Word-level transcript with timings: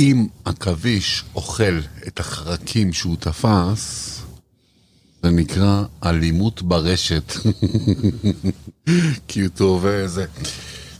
אם 0.00 0.26
עכביש 0.44 1.24
אוכל 1.34 1.80
את 2.06 2.20
החרקים 2.20 2.92
שהוא 2.92 3.16
תפס, 3.16 4.20
זה 5.22 5.30
נקרא 5.30 5.82
אלימות 6.04 6.62
ברשת. 6.62 7.32
כי 9.28 9.40
הוא 9.40 9.48
טוב 9.48 9.86
איזה... 9.86 10.26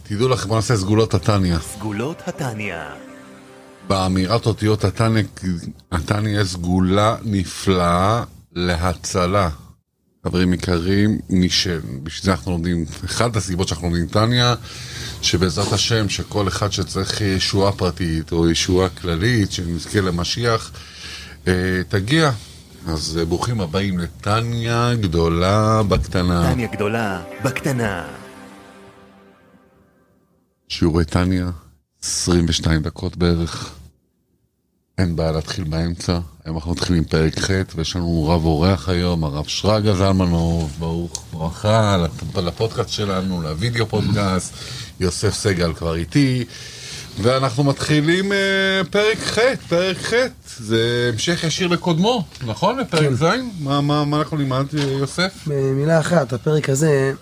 תדעו 0.02 0.28
לכם, 0.28 0.48
בוא 0.48 0.56
נעשה 0.56 0.76
סגולות 0.76 1.14
התניא. 1.14 1.58
סגולות 1.58 2.22
התניא. 2.26 2.76
באמירת 3.86 4.46
אותיות 4.46 4.84
התניא, 4.84 5.22
התניא 5.92 6.40
יש 6.40 6.48
סגולה 6.48 7.16
נפלאה 7.24 8.24
להצלה. 8.52 9.50
חברים 10.25 10.52
יקרים, 10.52 11.18
נשאל, 11.30 11.80
בשביל 12.02 12.24
זה 12.24 12.30
אנחנו 12.30 12.52
לומדים, 12.52 12.84
אחת 13.04 13.36
הסיבות 13.36 13.68
שאנחנו 13.68 13.86
לומדים 13.86 14.06
תניא, 14.06 14.45
שבעזרת 15.23 15.73
השם, 15.73 16.09
שכל 16.09 16.48
אחד 16.48 16.73
שצריך 16.73 17.20
ישועה 17.20 17.73
פרטית 17.73 18.32
או 18.32 18.50
ישועה 18.50 18.88
כללית, 18.88 19.52
שנזכה 19.52 20.00
למשיח, 20.00 20.70
אה, 21.48 21.52
תגיע. 21.88 22.30
אז 22.87 23.19
אה, 23.20 23.24
ברוכים 23.24 23.60
הבאים 23.60 23.98
לתניא 23.98 24.95
גדולה 24.95 25.83
בקטנה. 25.83 26.52
תניא 26.55 26.69
גדולה 26.72 27.22
בקטנה. 27.45 28.06
שיעורי 30.69 31.05
תניא, 31.05 31.45
22 32.02 32.83
דקות 32.83 33.16
בערך. 33.16 33.75
אין 34.98 35.16
בעיה 35.16 35.33
להתחיל 35.33 35.65
באמצע. 35.65 36.19
היום 36.45 36.57
אנחנו 36.57 36.73
מתחילים 36.73 37.05
פרק 37.05 37.39
ח' 37.39 37.51
ויש 37.77 37.97
לנו 37.97 38.29
רב 38.29 38.45
אורח 38.45 38.89
היום, 38.89 39.25
הרב 39.25 39.45
שרגא 39.48 39.95
זלמנוב, 39.95 40.77
ברוך 40.79 41.25
ברכה 41.33 41.97
לפ- 41.97 42.37
לפודקאסט 42.37 42.89
שלנו, 42.89 43.43
לוידאו 43.43 43.87
פודקאסט, 43.87 44.55
יוסף 45.01 45.34
סגל 45.34 45.73
כבר 45.75 45.95
איתי. 45.95 46.45
ואנחנו 47.23 47.65
מתחילים 47.65 48.33
אה, 48.33 48.37
פרק 48.91 49.19
ח', 49.19 49.39
פרק 49.69 49.97
ח', 49.97 50.12
זה 50.59 51.11
המשך 51.12 51.45
ישיר 51.45 51.69
לקודמו, 51.69 52.25
נכון? 52.47 52.79
לפרק 52.79 53.12
ז'? 53.12 53.25
מה, 53.61 53.81
מה, 53.81 54.05
מה 54.05 54.19
אנחנו 54.19 54.36
לימד, 54.36 54.64
אה, 54.79 54.83
יוסף? 54.83 55.33
במילה 55.47 56.01
אחת, 56.01 56.33
הפרק 56.33 56.69
הזה, 56.69 57.12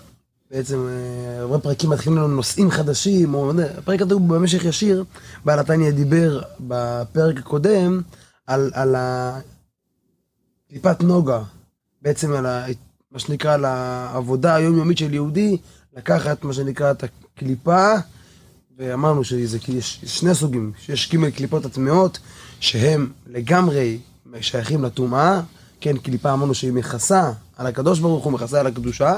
בעצם 0.53 0.87
אה, 0.87 1.39
הרבה 1.39 1.59
פרקים 1.59 1.89
מתחילים 1.89 2.17
לנו 2.17 2.27
נושאים 2.27 2.71
חדשים, 2.71 3.33
או 3.33 3.51
הפרק 3.77 4.01
הזה 4.01 4.13
הוא 4.13 4.21
במשך 4.21 4.65
ישיר, 4.65 5.03
בעל 5.45 5.59
התניא 5.59 5.91
דיבר 5.91 6.41
בפרק 6.59 7.37
הקודם 7.37 8.01
על, 8.47 8.71
על 8.73 8.95
קליפת 10.69 11.03
נוגה, 11.03 11.41
בעצם 12.01 12.33
על 12.33 12.45
ה, 12.45 12.65
מה 13.11 13.19
שנקרא, 13.19 13.53
על 13.53 13.65
העבודה 13.65 14.55
היומיומית 14.55 14.97
של 14.97 15.13
יהודי, 15.13 15.57
לקחת 15.97 16.43
מה 16.43 16.53
שנקרא 16.53 16.91
את 16.91 17.03
הקליפה, 17.03 17.93
ואמרנו 18.77 19.23
שזה 19.23 19.59
כי 19.59 19.71
יש 19.71 20.01
שני 20.05 20.35
סוגים, 20.35 20.71
שיש 20.79 21.15
ג' 21.15 21.29
קליפות 21.29 21.65
הטמעות, 21.65 22.19
שהם 22.59 23.11
לגמרי 23.27 23.99
שייכים 24.41 24.83
לטומאה, 24.83 25.41
כן, 25.81 25.97
קליפה 25.97 26.33
אמרנו 26.33 26.53
שהיא 26.53 26.73
מכסה 26.73 27.31
על 27.57 27.67
הקדוש 27.67 27.99
ברוך 27.99 28.23
הוא, 28.23 28.33
מכסה 28.33 28.59
על 28.59 28.67
הקדושה, 28.67 29.17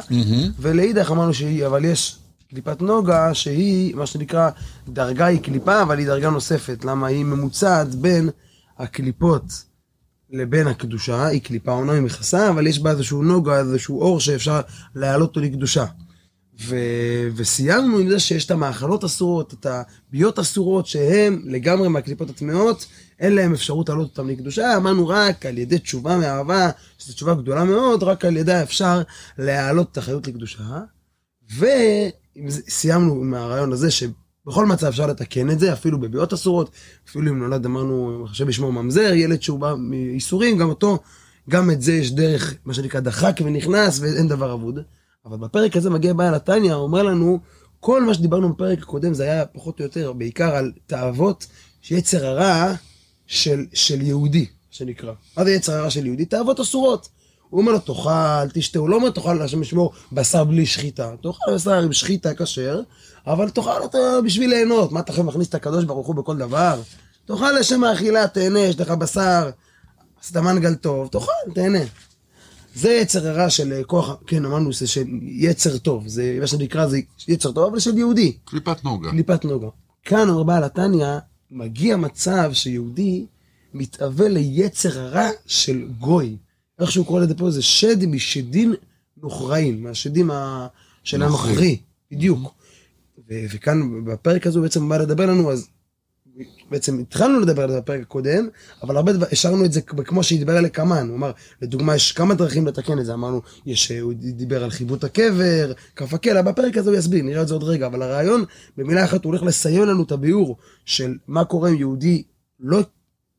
ולאידך 0.59 1.11
אמרנו 1.11 1.33
שהיא, 1.33 1.65
אבל 1.65 1.85
יש 1.85 2.17
קליפת 2.49 2.81
נוגה 2.81 3.33
שהיא, 3.33 3.95
מה 3.95 4.05
שנקרא, 4.05 4.49
דרגה 4.87 5.25
היא 5.25 5.39
קליפה, 5.39 5.81
אבל 5.81 5.97
היא 5.97 6.07
דרגה 6.07 6.29
נוספת, 6.29 6.85
למה? 6.85 7.07
היא 7.07 7.25
ממוצעת 7.25 7.95
בין 7.95 8.29
הקליפות 8.77 9.43
לבין 10.29 10.67
הקדושה, 10.67 11.25
היא 11.25 11.41
קליפה 11.41 11.71
עונה, 11.71 11.93
היא 11.93 12.01
מכסה, 12.01 12.49
אבל 12.49 12.67
יש 12.67 12.79
בה 12.79 12.91
איזשהו 12.91 13.23
נוגה, 13.23 13.59
איזשהו 13.59 14.01
אור 14.01 14.19
שאפשר 14.19 14.61
להעלות 14.95 15.29
אותו 15.29 15.41
לקדושה. 15.41 15.85
ו... 16.61 16.75
וסיימנו 17.35 17.97
עם 17.97 18.09
זה 18.09 18.19
שיש 18.19 18.45
את 18.45 18.51
המאכלות 18.51 19.03
אסורות, 19.03 19.53
את 19.53 19.65
הביאות 19.65 20.39
אסורות, 20.39 20.87
שהן 20.87 21.41
לגמרי 21.45 21.87
מהקליפות 21.87 22.29
הטמעות, 22.29 22.85
אין 23.19 23.35
להם 23.35 23.53
אפשרות 23.53 23.89
להעלות 23.89 24.09
אותם 24.09 24.29
לקדושה, 24.29 24.77
אמרנו 24.77 25.07
רק 25.07 25.45
על 25.45 25.57
ידי 25.57 25.79
תשובה 25.79 26.17
מאהבה, 26.17 26.69
שזו 26.97 27.13
תשובה 27.13 27.33
גדולה 27.33 27.63
מאוד, 27.63 28.03
רק 28.03 28.25
על 28.25 28.37
ידה 28.37 28.63
אפשר 28.63 29.01
להעלות 29.37 29.91
את 29.91 29.97
החיות 29.97 30.27
לקדושה. 30.27 30.63
וסיימנו 31.57 33.13
עם 33.13 33.33
הרעיון 33.33 33.73
הזה 33.73 33.91
שבכל 33.91 34.65
מצב 34.65 34.87
אפשר 34.87 35.07
לתקן 35.07 35.49
את 35.49 35.59
זה, 35.59 35.73
אפילו 35.73 35.99
בביאות 35.99 36.33
אסורות, 36.33 36.71
אפילו 37.09 37.31
אם 37.31 37.39
נולד, 37.39 37.65
אמרנו, 37.65 38.25
חשב 38.29 38.47
בשמו 38.47 38.71
ממזר, 38.71 39.13
ילד 39.13 39.41
שהוא 39.41 39.59
בא 39.59 39.75
מייסורים, 39.77 40.57
גם 40.57 40.69
אותו, 40.69 40.99
גם 41.49 41.71
את 41.71 41.81
זה 41.81 41.93
יש 41.93 42.11
דרך, 42.11 42.53
מה 42.65 42.73
שנקרא, 42.73 42.99
דחק 42.99 43.39
ונכנס, 43.45 43.99
ואין 43.99 44.27
דבר 44.27 44.53
אבוד. 44.53 44.79
אבל 45.25 45.37
בפרק 45.37 45.77
הזה 45.77 45.89
מגיע 45.89 46.13
בעל 46.13 46.35
התניא, 46.35 46.73
אומר 46.73 47.03
לנו, 47.03 47.39
כל 47.79 48.03
מה 48.03 48.13
שדיברנו 48.13 48.53
בפרק 48.53 48.79
הקודם 48.79 49.13
זה 49.13 49.23
היה 49.23 49.45
פחות 49.45 49.79
או 49.79 49.85
יותר, 49.85 50.13
בעיקר 50.13 50.55
על 50.55 50.71
תאוות 50.87 51.47
שיצר 51.81 52.25
הרע 52.25 52.73
של, 53.27 53.65
של 53.73 54.01
יהודי, 54.01 54.45
שנקרא. 54.71 55.13
מה 55.37 55.43
זה 55.43 55.51
יצר 55.51 55.73
הרע 55.73 55.89
של 55.89 56.05
יהודי? 56.05 56.25
תאוות 56.25 56.59
אסורות. 56.59 57.09
הוא 57.49 57.61
אומר 57.61 57.71
לו, 57.71 57.79
תאכל, 57.79 58.49
תשתה, 58.53 58.79
הוא 58.79 58.89
לא 58.89 58.95
אומר, 58.95 59.09
תאכל, 59.09 59.41
השם 59.41 59.61
ישמור, 59.61 59.93
בשר 60.11 60.43
בלי 60.43 60.65
שחיטה. 60.65 61.11
תאכל 61.21 61.55
בשר 61.55 61.73
עם 61.73 61.93
שחיטה 61.93 62.33
כשר, 62.33 62.81
אבל 63.27 63.49
תאכל 63.49 63.81
אותו 63.81 63.97
בשביל 64.25 64.49
ליהנות. 64.49 64.91
מה 64.91 64.99
אתה 64.99 65.11
עכשיו 65.11 65.23
מכניס 65.23 65.49
את 65.49 65.55
הקדוש 65.55 65.83
ברוך 65.83 66.07
הוא 66.07 66.15
בכל 66.15 66.37
דבר? 66.37 66.81
תאכל 67.25 67.51
לשם 67.51 67.83
האכילה, 67.83 68.27
תהנה, 68.27 68.59
יש 68.59 68.79
לך 68.79 68.91
בשר, 68.91 69.49
עשית 70.21 70.37
מנגל 70.37 70.75
טוב, 70.75 71.07
תאכל, 71.07 71.31
תהנה. 71.55 71.79
זה 72.75 72.93
יצר 72.93 73.27
הרע 73.27 73.49
של 73.49 73.73
אה, 73.73 73.83
כוח, 73.83 74.15
כן, 74.27 74.45
אמרנו, 74.45 74.73
זה 74.73 74.87
של 74.87 75.03
יצר 75.21 75.77
טוב, 75.77 76.07
זה 76.07 76.37
מה 76.41 76.47
שנקרא, 76.47 76.87
זה 76.87 76.99
יצר 77.27 77.51
טוב, 77.51 77.69
אבל 77.69 77.79
של 77.79 77.97
יהודי, 77.97 78.37
קליפת 78.45 78.83
נוגה. 78.83 79.09
קליפת 79.09 79.45
נוגה. 79.45 79.67
כאן 80.05 80.29
אומר 80.29 80.43
בעל 80.43 80.63
התניא, 80.63 81.17
מגיע 81.51 81.97
מצב 81.97 82.49
שיהודי 82.53 83.25
מתאווה 83.73 84.29
ליצר 84.29 84.99
הרע 84.99 85.29
של 85.45 85.87
גוי. 85.99 86.37
איך 86.79 86.91
שהוא 86.91 87.05
קורא 87.05 87.21
לזה 87.21 87.35
פה, 87.35 87.51
זה 87.51 87.61
שד 87.61 88.05
משדים 88.05 88.73
נוכרעים, 89.17 89.83
מהשדים 89.83 90.31
ה... 90.31 90.67
של. 91.03 91.23
הנוכרי, 91.23 91.77
בדיוק. 92.11 92.53
וכאן 93.27 94.05
בפרק 94.05 94.47
הזה 94.47 94.59
הוא 94.59 94.63
בעצם 94.63 94.89
בא 94.89 94.97
לדבר 94.97 95.25
לנו, 95.25 95.51
אז 95.51 95.67
בעצם 96.69 96.99
התחלנו 96.99 97.39
לדבר 97.39 97.63
על 97.63 97.71
זה 97.71 97.77
בפרק 97.77 98.01
הקודם, 98.01 98.47
אבל 98.83 98.97
הרבה 98.97 99.13
דבר, 99.13 99.25
השארנו 99.31 99.65
את 99.65 99.71
זה 99.71 99.81
כמו 99.81 100.23
שדיבר 100.23 100.57
על 100.57 100.67
קמן, 100.67 101.07
הוא 101.07 101.17
אמר, 101.17 101.31
לדוגמה, 101.61 101.95
יש 101.95 102.11
כמה 102.11 102.33
דרכים 102.33 102.67
לתקן 102.67 102.99
את 102.99 103.05
זה, 103.05 103.13
אמרנו, 103.13 103.41
יש, 103.65 103.91
הוא 103.91 104.13
דיבר 104.13 104.63
על 104.63 104.69
חיבוט 104.69 105.03
הקבר, 105.03 105.71
כף 105.95 106.13
הקלע, 106.13 106.41
בפרק 106.41 106.77
הזה 106.77 106.89
הוא 106.89 106.97
יסביר, 106.97 107.23
נראה 107.23 107.41
את 107.41 107.47
זה 107.47 107.53
עוד 107.53 107.63
רגע, 107.63 107.85
אבל 107.85 108.01
הרעיון, 108.01 108.43
במילה 108.77 109.05
אחת, 109.05 109.23
הוא 109.23 109.31
הולך 109.31 109.43
לסיים 109.43 109.83
לנו 109.83 110.03
את 110.03 110.11
הביאור 110.11 110.57
של 110.85 111.17
מה 111.27 111.45
קורה 111.45 111.69
אם 111.69 111.75
יהודי 111.75 112.23
לא, 112.59 112.79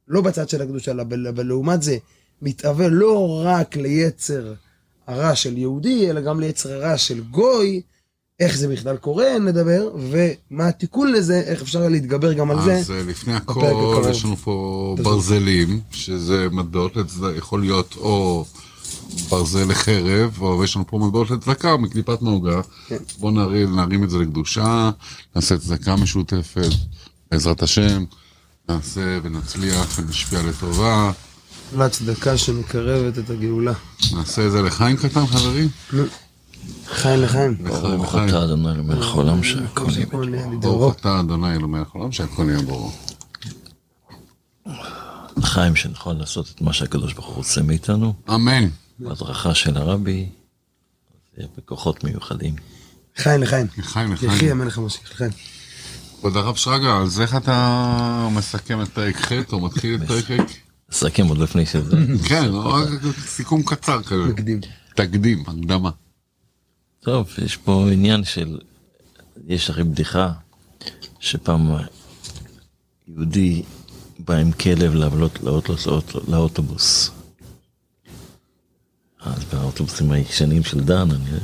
לא 0.09 0.21
בצד 0.21 0.49
של 0.49 0.63
הקדושה, 0.63 0.93
אבל 0.93 1.47
לעומת 1.47 1.83
זה, 1.83 1.97
מתאווה 2.43 2.89
לא 2.89 3.43
רק 3.45 3.77
ליצר 3.77 4.55
הרע 5.07 5.34
של 5.34 5.59
יהודי, 5.59 6.11
אלא 6.11 6.21
גם 6.21 6.41
ליצר 6.41 6.73
הרע 6.73 6.99
של 6.99 7.21
גוי, 7.21 7.83
איך 8.41 8.57
זה 8.57 8.69
בכלל 8.69 8.97
קורה, 8.97 9.39
נדבר, 9.39 9.91
ומה 10.11 10.69
התיקון 10.69 11.13
לזה, 11.13 11.41
איך 11.41 11.63
אפשר 11.63 11.89
להתגבר 11.89 12.33
גם 12.33 12.51
על 12.51 12.63
זה. 12.63 12.75
אז 12.75 12.91
אה, 12.91 13.03
לפני 13.03 13.35
הכל. 13.35 14.03
יש 14.11 14.25
לנו 14.25 14.37
פה. 14.37 14.97
ברזלים, 15.03 15.81
שזה 15.91 16.49
מטבעות 16.53 16.97
לצדקה, 16.97 17.37
יכול 17.37 17.61
להיות 17.61 17.95
או 17.97 18.45
ברזל 19.29 19.65
לחרב, 19.71 20.39
או 20.41 20.65
יש 20.65 20.77
לנו 20.77 20.87
פה 20.87 20.99
מטבעות 20.99 21.31
לצדקה 21.31 21.77
מקליפת 21.77 22.23
נוגה. 22.23 22.61
כן. 22.87 22.97
בואו 23.19 23.33
נרים, 23.33 23.77
נרים 23.77 24.05
את 24.05 24.11
זה 24.11 24.19
לקדושה, 24.19 24.91
נעשה 25.37 25.59
צדקה 25.59 25.97
משותפת, 25.97 26.71
בעזרת 27.31 27.63
השם, 27.63 28.05
נעשה 28.69 29.19
ונצליח 29.23 29.99
ונשפיע 29.99 30.43
לטובה. 30.43 31.13
לצדקה 31.77 32.37
שמקרבת 32.37 33.19
את 33.19 33.31
הגאולה. 33.31 33.73
נעשה 34.13 34.47
את 34.47 34.53
זה 34.53 34.63
לחיים 34.63 34.97
קטן, 34.97 35.27
חברים. 35.27 35.69
חיים 36.87 37.22
לחיים. 37.22 37.54
ברוך. 37.54 38.15
אתה 38.15 38.44
אדוני 38.44 38.78
למלך 38.78 39.06
העולם 39.06 39.43
שהכל 39.43 39.91
יהיה 40.34 40.47
נהיה 40.47 40.59
ברוך. 40.60 40.97
אתה, 41.00 41.21
אדוני 41.21 41.56
אלוהי 41.56 41.82
העולם, 41.94 42.12
שהכל 42.12 42.47
יהיה 42.49 42.62
ברור. 42.62 42.93
חיים 45.42 45.77
שנוכל 45.77 46.13
לעשות 46.13 46.53
את 46.54 46.60
מה 46.60 46.72
שהקדוש 46.72 47.13
ברוך 47.13 47.27
הוא 47.27 47.36
רוצה 47.36 47.63
מאיתנו, 47.63 48.15
אמן. 48.34 48.68
בהדרכה 48.98 49.54
של 49.54 49.77
הרבי, 49.77 50.28
בכוחות 51.59 52.04
מיוחדים. 52.04 52.54
חיים 53.16 53.42
לחיים. 53.42 53.66
לחיים, 53.78 54.12
יחי. 54.12 54.51
המלך 54.51 54.78
המשיח 54.78 55.12
לחיים. 55.12 55.30
כבוד 56.21 56.36
הרב 56.36 56.57
שרגא, 56.57 56.97
אז 57.03 57.21
איך 57.21 57.36
אתה 57.36 58.28
מסכם 58.33 58.83
את 58.83 58.89
פרק 58.89 59.16
ח' 59.16 59.33
או 59.53 59.60
מתחיל 59.60 59.95
את 59.95 60.09
פרק 60.09 60.24
ח'? 60.24 60.30
נסכם 60.92 61.27
עוד 61.27 61.39
לפני 61.39 61.66
שזה. 61.66 61.97
כן, 62.28 62.51
סיכום 63.27 63.62
קצר 63.62 64.03
כזה. 64.03 64.22
מקדים. 64.24 64.60
תקדים, 64.95 65.45
הקדמה. 65.47 65.91
טוב, 67.07 67.29
יש 67.45 67.57
פה 67.57 67.85
עניין 67.93 68.25
של, 68.25 68.59
יש 69.47 69.71
הרי 69.71 69.85
בדיחה, 69.85 70.33
שפעם 71.21 71.71
יהודי 73.09 73.63
בא 74.19 74.35
עם 74.35 74.53
כלב 74.53 74.95
לעלות 74.95 75.39
לאוטו- 75.43 76.21
לאוטובוס. 76.29 77.11
אז 79.21 79.45
באוטובוסים 79.45 80.11
הישנים 80.13 80.65
של 80.65 80.81
דן, 80.81 81.09
אני 81.11 81.39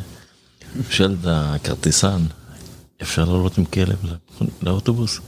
שואל 0.91 1.12
את 1.20 1.26
הכרטיסן, 1.26 2.23
אפשר 3.03 3.25
לעלות 3.25 3.59
עם 3.59 3.64
כלב 3.64 4.05
לא- 4.05 4.47
לאוטובוס? 4.62 5.20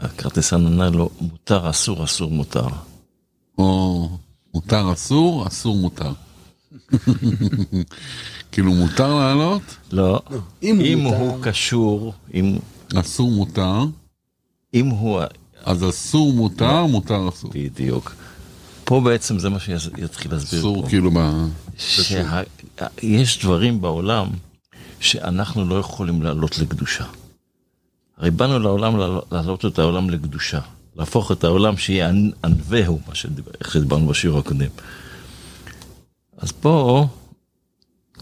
הכרטיסן 0.00 0.66
ענה 0.66 0.90
לו, 0.90 1.10
מותר, 1.20 1.70
אסור, 1.70 2.04
אסור, 2.04 2.30
מותר. 2.30 2.68
או 3.58 4.08
מותר 4.54 4.92
אסור, 4.92 5.46
אסור 5.46 5.76
מותר. 5.76 6.12
כאילו 8.52 8.72
מותר 8.72 9.14
לעלות, 9.18 9.62
לא, 9.92 10.20
אם 10.62 10.80
אם 10.80 10.98
מותר. 10.98 11.16
הוא 11.16 11.42
קשור, 11.42 12.12
אם 12.34 12.58
אסור 12.96 13.30
מותר, 13.30 13.84
אם 14.74 14.86
הוא... 14.86 15.20
אז 15.64 15.88
אסור 15.88 16.32
מותר, 16.32 16.86
מותר 16.86 17.28
אסור. 17.28 17.50
בדיוק. 17.54 18.14
פה 18.84 19.00
בעצם 19.00 19.38
זה 19.38 19.48
מה 19.48 19.58
שיתחיל 19.60 20.32
להסביר 20.32 20.60
אסור 20.60 20.82
פה. 20.82 20.88
כאילו 20.88 21.10
ב... 21.10 21.18
שיש 21.78 23.38
דברים 23.44 23.80
בעולם 23.80 24.26
שאנחנו 25.00 25.64
לא 25.68 25.74
יכולים 25.78 26.22
לעלות 26.22 26.58
לקדושה. 26.58 27.04
הרי 28.18 28.30
באנו 28.30 28.58
לעולם 28.58 28.96
לעלות- 28.98 29.26
להעלות 29.32 29.64
את 29.66 29.78
העולם 29.78 30.10
לקדושה. 30.10 30.60
להפוך 30.96 31.32
את 31.32 31.44
העולם 31.44 31.76
שיהיה 31.76 32.10
ענ- 32.10 32.32
ענווהו, 32.44 33.00
מה 33.08 33.14
שדיברנו 33.14 34.06
בשיעור 34.08 34.38
הקודם. 34.38 34.66
אז 36.38 36.52
פה 36.52 37.06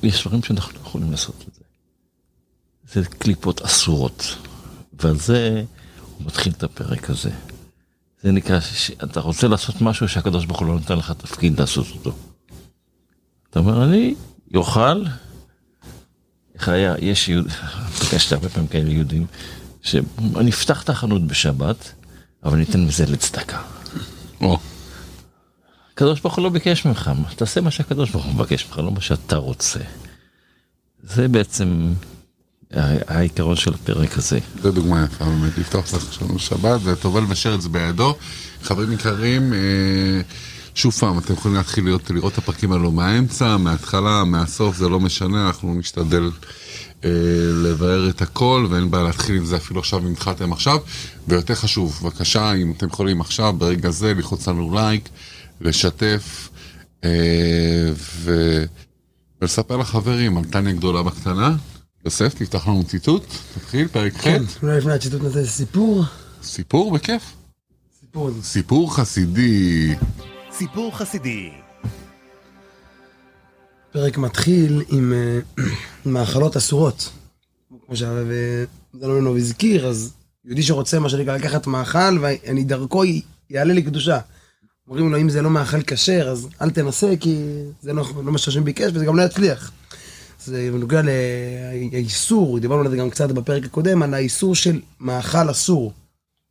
יש 0.02 0.26
דברים 0.26 0.42
שאנחנו 0.42 0.72
לא 0.72 0.78
יכולים 0.78 1.10
לעשות 1.10 1.44
את 1.48 1.54
זה. 1.54 1.60
זה 2.92 3.08
קליפות 3.08 3.62
אסורות. 3.62 4.36
ועל 5.00 5.16
זה 5.16 5.64
הוא 6.16 6.26
מתחיל 6.26 6.52
את 6.52 6.62
הפרק 6.62 7.10
הזה. 7.10 7.30
זה 8.22 8.32
נקרא 8.32 8.60
שאתה 8.60 9.20
רוצה 9.20 9.48
לעשות 9.48 9.80
משהו 9.80 10.08
שהקדוש 10.08 10.44
ברוך 10.44 10.60
הוא 10.60 10.68
לא 10.68 10.74
נותן 10.74 10.98
לך 10.98 11.12
תפקיד 11.12 11.60
לעשות 11.60 11.86
אותו. 11.94 12.12
אתה 13.50 13.58
אומר, 13.58 13.84
אני 13.84 14.14
יאכל, 14.50 15.04
איך 16.54 16.68
היה, 16.68 16.94
יש 16.98 17.28
יהוד, 17.28 17.48
פגשתי 17.98 18.34
הרבה 18.34 18.48
פעמים 18.48 18.68
כאלה 18.68 18.90
יהודים, 18.90 19.26
שאני 19.82 20.50
אפתח 20.50 20.82
את 20.82 20.90
החנות 20.90 21.26
בשבת, 21.26 21.92
אבל 22.44 22.58
ניתן 22.58 22.80
מזה 22.84 23.06
לצדקה. 23.06 23.62
הקדוש 25.96 26.20
ברוך 26.20 26.34
הוא 26.34 26.44
לא 26.44 26.50
ביקש 26.50 26.84
ממך, 26.84 27.10
תעשה 27.37 27.60
מה 27.60 27.70
שהקדוש 27.70 28.10
ברוך 28.10 28.25
הוא 28.25 28.34
מבקש 28.34 28.66
ממך, 28.66 28.78
לא 28.78 28.90
מה 28.90 29.00
שאתה 29.00 29.37
רוצה. 29.37 29.78
זה 31.02 31.28
בעצם 31.28 31.93
העיקרון 33.08 33.56
של 33.56 33.75
הפרק 33.75 34.19
הזה. 34.19 34.38
זו 34.62 34.72
דוגמה 34.72 35.04
יפה 35.04 35.25
באמת, 35.25 35.58
לפתוח 35.58 35.94
את 35.94 36.12
שלנו 36.12 36.38
שבת 36.38 36.81
וטובל 36.84 37.25
ושרץ 37.28 37.66
בידו. 37.66 38.16
חברים 38.62 38.93
יקרים, 38.93 39.52
אה, 39.52 39.58
שוב 40.75 40.93
פעם, 40.93 41.19
אתם 41.19 41.32
יכולים 41.32 41.56
להתחיל 41.56 41.84
לראות, 41.84 42.10
לראות 42.10 42.32
את 42.32 42.38
הפרקים 42.38 42.72
האלו 42.72 42.92
מהאמצע, 42.92 43.56
מההתחלה, 43.56 44.25
מהסוף, 44.25 44.76
זה 44.76 44.88
לא 44.88 45.00
משנה, 45.00 45.46
אנחנו 45.46 45.75
נשתדל 45.75 46.31
אה, 47.04 47.10
לבאר 47.62 48.08
את 48.08 48.22
הכל, 48.22 48.66
ואין 48.70 48.90
בעיה 48.90 49.04
להתחיל 49.04 49.37
עם 49.37 49.44
זה 49.44 49.56
אפילו 49.56 49.81
עכשיו 49.81 50.00
אם 50.00 50.12
התחלתם 50.12 50.52
עכשיו. 50.52 50.78
ויותר 51.28 51.54
חשוב, 51.54 52.00
בבקשה, 52.02 52.52
אם 52.52 52.72
אתם 52.76 52.87
יכולים 52.87 53.20
עכשיו, 53.20 53.52
ברגע 53.58 53.90
זה, 53.90 54.14
ללחוץ 54.14 54.49
לנו 54.49 54.75
לייק, 54.75 55.08
לשתף, 55.60 56.48
אה, 57.04 57.90
ו... 57.94 58.64
ולספר 59.40 59.76
לחברים 59.76 60.38
על 60.38 60.44
טניה 60.44 60.72
גדולה 60.72 61.02
בקטנה. 61.02 61.56
יוסף, 62.04 62.34
תפתח 62.34 62.68
לנו 62.68 62.84
ציטוט, 62.84 63.26
תתחיל, 63.54 63.88
פרק 63.88 64.14
ח', 64.14 64.20
כן, 64.24 64.42
אולי 64.62 64.78
לפני 64.78 64.92
הציטוט 64.92 65.24
איזה 65.24 65.50
סיפור. 65.50 66.04
סיפור 66.42 66.92
בכיף. 66.92 67.22
סיפור. 68.00 68.30
סיפור 68.42 68.96
חסידי. 68.96 69.94
סיפור 70.52 70.96
חסידי. 70.96 71.50
הפרק 73.90 74.18
מתחיל 74.18 74.82
עם 74.88 75.12
אה, 75.12 75.64
מאכלות 76.06 76.56
אסורות. 76.56 77.10
כמו 77.86 77.96
שהרב 77.96 78.26
אה, 78.30 78.64
זלמנוב 79.00 79.36
הזכיר, 79.36 79.86
אז 79.86 80.12
יהודי 80.44 80.62
שרוצה 80.62 80.98
מה 80.98 81.08
שנקרא 81.08 81.36
לקחת 81.36 81.66
מאכל, 81.66 82.18
ואני 82.20 82.64
דרכו 82.64 83.02
יעלה 83.50 83.74
לקדושה. 83.74 84.18
אומרים 84.88 85.12
לו, 85.12 85.20
אם 85.20 85.28
זה 85.28 85.42
לא 85.42 85.50
מאכל 85.50 85.82
כשר, 85.82 86.28
אז 86.28 86.48
אל 86.62 86.70
תנסה, 86.70 87.14
כי 87.20 87.44
זה 87.82 87.92
לא, 87.92 88.04
לא 88.24 88.32
מה 88.32 88.38
שהשם 88.38 88.64
ביקש, 88.64 88.90
וזה 88.94 89.04
גם 89.04 89.16
לא 89.16 89.22
יצליח. 89.22 89.72
זה 90.44 90.70
בנוגע 90.72 91.00
לאיסור, 91.92 92.58
דיברנו 92.58 92.80
על 92.80 92.90
זה 92.90 92.96
גם 92.96 93.10
קצת 93.10 93.30
בפרק 93.30 93.64
הקודם, 93.64 94.02
על 94.02 94.14
האיסור 94.14 94.54
של 94.54 94.80
מאכל 95.00 95.50
אסור. 95.50 95.92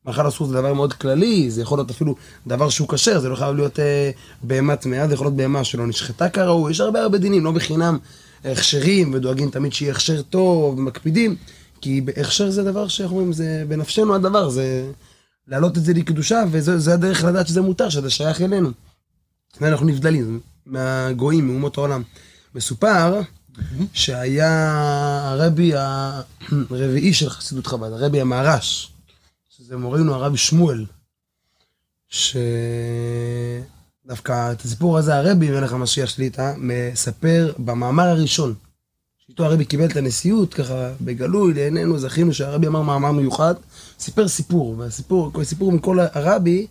מאכל 0.06 0.28
אסור 0.28 0.48
זה 0.48 0.54
דבר 0.54 0.74
מאוד 0.74 0.94
כללי, 0.94 1.52
זה 1.52 1.62
יכול 1.62 1.78
להיות 1.78 1.90
אפילו 1.90 2.16
דבר 2.48 2.70
שהוא 2.70 2.88
כשר, 2.88 3.20
זה 3.20 3.30
לא 3.30 3.36
חייב 3.36 3.56
להיות 3.56 3.80
אה, 3.80 4.12
בהמה 4.44 4.76
טמאה, 4.76 5.08
זה 5.08 5.14
יכול 5.14 5.28
להיות 5.28 5.38
בהמה 5.38 5.64
שלא 5.64 5.88
נשחטה 5.88 6.30
כראוי, 6.30 6.72
יש 6.72 6.80
הרבה 6.80 7.02
הרבה 7.02 7.18
דינים, 7.18 7.46
לא 7.46 7.52
בחינם 7.52 7.98
הכשרים, 8.46 9.14
ודואגים 9.14 9.50
תמיד 9.50 9.74
שיהיה 9.74 9.92
הכשר 9.92 10.22
טוב, 10.22 10.80
ומקפידים, 10.80 11.36
כי 11.82 12.02
הכשר 12.18 12.50
זה 12.50 12.64
דבר 12.64 12.88
שאיך 12.88 13.12
אומרים, 13.12 13.34
זה 13.34 13.64
בנפשנו 13.68 14.16
הדבר, 14.16 14.50
זה 14.50 14.86
להעלות 15.48 15.78
את 15.78 15.84
זה 15.84 15.94
לקדושה, 15.94 16.44
וזה 16.52 16.94
הדרך 16.94 17.24
לדעת 17.24 17.48
שזה 17.48 17.62
מותר, 17.62 17.90
שזה 17.90 18.10
שייך 18.10 18.42
אלינו. 18.42 18.72
ואנחנו 19.62 19.86
נבדלים 19.86 20.40
מהגויים, 20.66 21.48
מאומות 21.48 21.78
העולם. 21.78 22.04
מסופר 22.56 23.22
שהיה 23.94 24.72
הרבי 25.32 25.72
הרביעי 26.70 27.14
של 27.14 27.30
חסידות 27.30 27.68
חב"ד, 27.68 27.92
הרבי 27.92 28.22
המהר"ש, 28.22 28.92
שזה 29.58 29.78
מורנו 29.78 30.14
הרבי 30.14 30.38
שמואל, 30.38 30.86
שדווקא 32.10 33.62
את 34.52 34.62
הסיפור 34.62 34.98
הזה 34.98 35.16
הרבי, 35.16 35.52
מלך 35.52 35.74
המשיח 35.74 36.10
שליטה, 36.10 36.54
מספר 36.58 37.54
במאמר 37.58 38.04
הראשון. 38.04 38.54
שאיתו 39.28 39.46
הרבי 39.46 39.66
קיבל 39.66 39.86
את 39.86 39.96
הנשיאות, 39.96 40.54
ככה 40.54 40.92
בגלוי, 41.02 41.54
לעינינו 41.54 42.00
זכינו 42.00 42.34
שהרבי 42.34 42.68
אמר 42.68 42.82
מאמר 42.82 43.12
מיוחד, 43.12 43.54
סיפר 44.00 44.28
סיפור, 44.28 44.76
והסיפור, 44.78 45.44
סיפור 45.44 45.72
מכל 45.72 46.00
הרבי, 46.00 46.68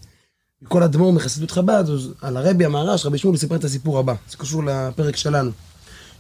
מכל 0.63 0.83
אדמו"ר 0.83 1.13
מחסידות 1.13 1.51
חב"ד, 1.51 1.85
על 2.23 2.37
הרבי 2.37 2.65
המהר"ש, 2.65 3.07
רבי 3.07 3.19
שמואל 3.19 3.37
סיפר 3.37 3.57
את 3.57 3.65
הסיפור 3.65 3.99
הבא, 3.99 4.15
זה 4.31 4.37
קשור 4.37 4.65
לפרק 4.65 5.17
שלנו. 5.17 5.51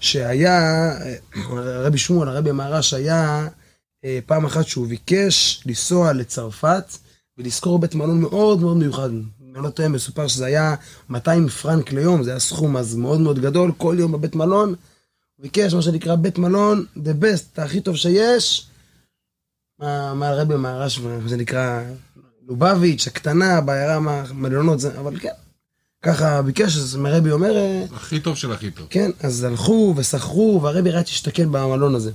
שהיה, 0.00 0.90
הרבי 1.50 1.98
שמואל, 1.98 2.28
הרבי 2.28 2.50
המהר"ש 2.50 2.94
היה 2.94 3.48
אה, 4.04 4.18
פעם 4.26 4.44
אחת 4.44 4.66
שהוא 4.66 4.86
ביקש 4.86 5.62
לנסוע 5.66 6.12
לצרפת 6.12 6.84
ולשכור 7.38 7.78
בית 7.78 7.94
מלון 7.94 8.20
מאוד 8.20 8.60
מאוד 8.60 8.76
מיוחד. 8.76 9.08
אני 9.08 9.62
לא 9.62 9.70
טועה, 9.70 9.88
מסופר 9.88 10.26
שזה 10.26 10.46
היה 10.46 10.74
200 11.08 11.48
פרנק 11.48 11.92
ליום, 11.92 12.22
זה 12.22 12.30
היה 12.30 12.40
סכום 12.40 12.76
אז 12.76 12.94
מאוד 12.94 13.20
מאוד 13.20 13.38
גדול, 13.38 13.72
כל 13.76 13.96
יום 13.98 14.12
בבית 14.12 14.34
מלון. 14.34 14.74
ביקש 15.38 15.74
מה 15.74 15.82
שנקרא 15.82 16.14
בית 16.14 16.38
מלון, 16.38 16.84
the 16.96 17.22
best, 17.24 17.62
הכי 17.62 17.80
טוב 17.80 17.96
שיש. 17.96 18.66
מה, 19.78 20.14
מה 20.14 20.28
הרבי 20.28 20.54
המהר"ש, 20.54 20.98
מה 20.98 21.28
זה 21.28 21.36
נקרא 21.36 21.82
לובביץ', 22.48 23.06
הקטנה, 23.06 23.60
בעיירה 23.60 24.00
מהמלונות, 24.00 24.80
זה- 24.80 24.98
אבל 25.00 25.18
כן. 25.20 25.28
ככה 26.02 26.42
ביקש, 26.42 26.76
אז 26.76 26.98
הרבי 27.04 27.30
אומר, 27.30 27.54
הכי 27.94 28.20
טוב 28.20 28.36
של 28.36 28.52
הכי 28.52 28.70
טוב. 28.70 28.86
כן, 28.90 29.10
אז 29.20 29.42
הלכו 29.44 29.94
ושכרו, 29.96 30.60
והרבי 30.62 30.90
רץ 30.90 31.06
להשתכן 31.08 31.52
במלון 31.52 31.94
הזה. 31.94 32.12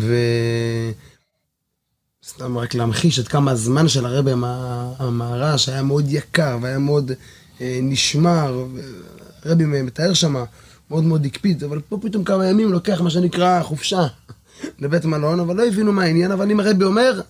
ו... 0.00 0.14
סתם 2.26 2.58
רק 2.58 2.74
להמחיש 2.74 3.18
עד 3.18 3.28
כמה 3.28 3.50
הזמן 3.50 3.88
של 3.88 4.06
הרבי 4.06 4.30
המ- 4.32 4.44
המהר"ש 4.98 5.68
היה 5.68 5.82
מאוד 5.82 6.04
יקר 6.08 6.58
והיה 6.62 6.78
מאוד 6.78 7.10
אה, 7.60 7.78
נשמר. 7.82 8.64
הרבי 9.44 9.64
מתאר 9.64 10.14
שמה, 10.14 10.44
מאוד 10.90 11.04
מאוד 11.04 11.26
הקפיד, 11.26 11.64
אבל 11.64 11.80
פה 11.88 11.98
פתאום 12.02 12.24
כמה 12.24 12.46
ימים 12.46 12.72
לוקח 12.72 13.00
מה 13.00 13.10
שנקרא 13.10 13.62
חופשה 13.62 14.06
לבית 14.82 15.04
מלון, 15.04 15.40
אבל 15.40 15.56
לא 15.56 15.66
הבינו 15.66 15.92
מה 15.92 16.02
העניין, 16.02 16.30
אבל 16.30 16.50
אם 16.50 16.60
הרבי 16.60 16.84
אומר, 16.84 17.20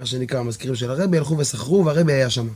מה 0.00 0.06
שנקרא 0.06 0.38
המזכירים 0.38 0.76
של 0.76 0.90
הרבי, 0.90 1.18
הלכו 1.18 1.38
ושכרו 1.38 1.84
והרבי 1.84 2.12
היה 2.12 2.30
שם. 2.30 2.48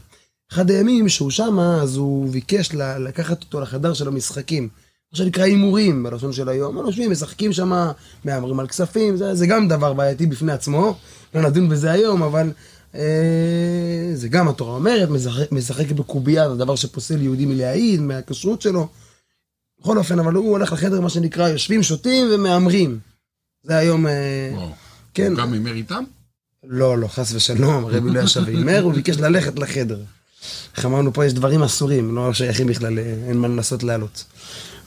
אחד 0.52 0.70
הימים 0.70 1.08
שהוא 1.08 1.30
שמה, 1.30 1.82
אז 1.82 1.96
הוא 1.96 2.30
ביקש 2.30 2.70
לקחת 2.74 3.42
אותו 3.42 3.60
לחדר 3.60 3.94
של 3.94 4.08
המשחקים. 4.08 4.68
מה 5.12 5.18
שנקרא 5.18 5.44
הימורים, 5.44 6.02
בלשון 6.02 6.32
של 6.32 6.48
היום. 6.48 6.78
הם 6.78 6.86
יושבים, 6.86 7.10
משחקים 7.10 7.52
שם, 7.52 7.90
מהמרים 8.24 8.60
על 8.60 8.66
כספים, 8.66 9.16
זה, 9.16 9.34
זה 9.34 9.46
גם 9.46 9.68
דבר 9.68 9.92
בעייתי 9.92 10.26
בפני 10.26 10.52
עצמו. 10.52 10.96
לא 11.34 11.42
נדון 11.42 11.68
בזה 11.68 11.90
היום, 11.90 12.22
אבל 12.22 12.52
אה, 12.94 14.10
זה 14.14 14.28
גם 14.28 14.48
התורה 14.48 14.74
אומרת, 14.74 15.08
משחק, 15.08 15.52
משחק 15.52 15.90
בקובייה, 15.90 16.50
זה 16.50 16.56
דבר 16.56 16.76
שפוסל 16.76 17.22
יהודי 17.22 17.46
מלהעיד, 17.46 18.00
מהכשרות 18.00 18.62
שלו. 18.62 18.88
בכל 19.84 19.98
אופן, 19.98 20.18
אבל 20.18 20.34
הוא 20.34 20.50
הולך 20.50 20.72
לחדר, 20.72 21.00
מה 21.00 21.10
שנקרא, 21.10 21.48
יושבים, 21.48 21.82
שותים 21.82 22.26
ומהמרים. 22.34 22.98
זה 23.62 23.76
היום, 23.76 24.06
אה, 24.06 24.50
וואו. 24.52 24.70
כן. 25.14 25.30
הוא 25.30 25.38
גם 25.38 25.52
הימר 25.52 25.74
איתם? 25.74 26.04
לא, 26.64 26.98
לא, 26.98 27.08
חס 27.08 27.32
ושלום, 27.34 27.84
הרבי 27.84 28.10
לא 28.10 28.20
ישב 28.20 28.42
והימר, 28.46 28.82
הוא 28.82 28.92
ביקש 28.92 29.16
ללכת 29.16 29.58
לחדר. 29.58 29.98
איך 30.76 30.86
אמרנו, 30.86 31.12
פה 31.12 31.26
יש 31.26 31.32
דברים 31.32 31.62
אסורים, 31.62 32.14
לא 32.14 32.34
שייכים 32.34 32.66
בכלל, 32.66 32.98
אה, 32.98 33.14
אין 33.28 33.36
מה 33.36 33.48
לנסות 33.48 33.82
לעלות. 33.82 34.24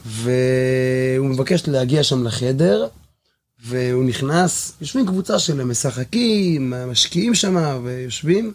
והוא 0.06 1.26
מבקש 1.26 1.68
להגיע 1.68 2.02
שם 2.02 2.24
לחדר, 2.24 2.86
והוא 3.66 4.04
נכנס, 4.04 4.72
יושבים 4.80 5.06
קבוצה 5.06 5.38
של 5.38 5.64
משחקים, 5.64 6.74
משקיעים 6.90 7.34
שם, 7.34 7.80
ויושבים. 7.84 8.52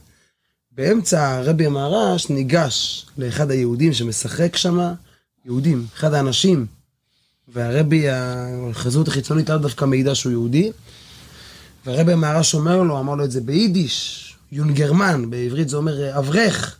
באמצע 0.72 1.38
הרבי 1.38 1.66
המהר"ש 1.66 2.30
ניגש 2.30 3.06
לאחד 3.18 3.52
היהודים 3.52 3.94
שמשחק 3.94 4.56
שם, 4.56 4.94
יהודים, 5.46 5.86
אחד 5.94 6.14
האנשים, 6.14 6.66
והרבי, 7.48 8.06
החזות 8.10 9.08
החיצונית 9.08 9.50
לאו 9.50 9.58
דווקא 9.58 9.86
מעידה 9.86 10.16
שהוא 10.16 10.32
יהודי, 10.32 10.72
והרבי 11.86 12.14
המהר"ש 12.14 12.54
אומר 12.54 12.84
לו, 12.84 13.00
אמר 13.00 13.16
לו 13.16 13.26
את 13.26 13.32
זה 13.32 13.42
ביידיש, 13.42 14.36
יונגרמן, 14.52 15.30
בעברית 15.30 15.70
זה 15.70 15.78
אומר 15.78 16.20
אברך, 16.20 16.78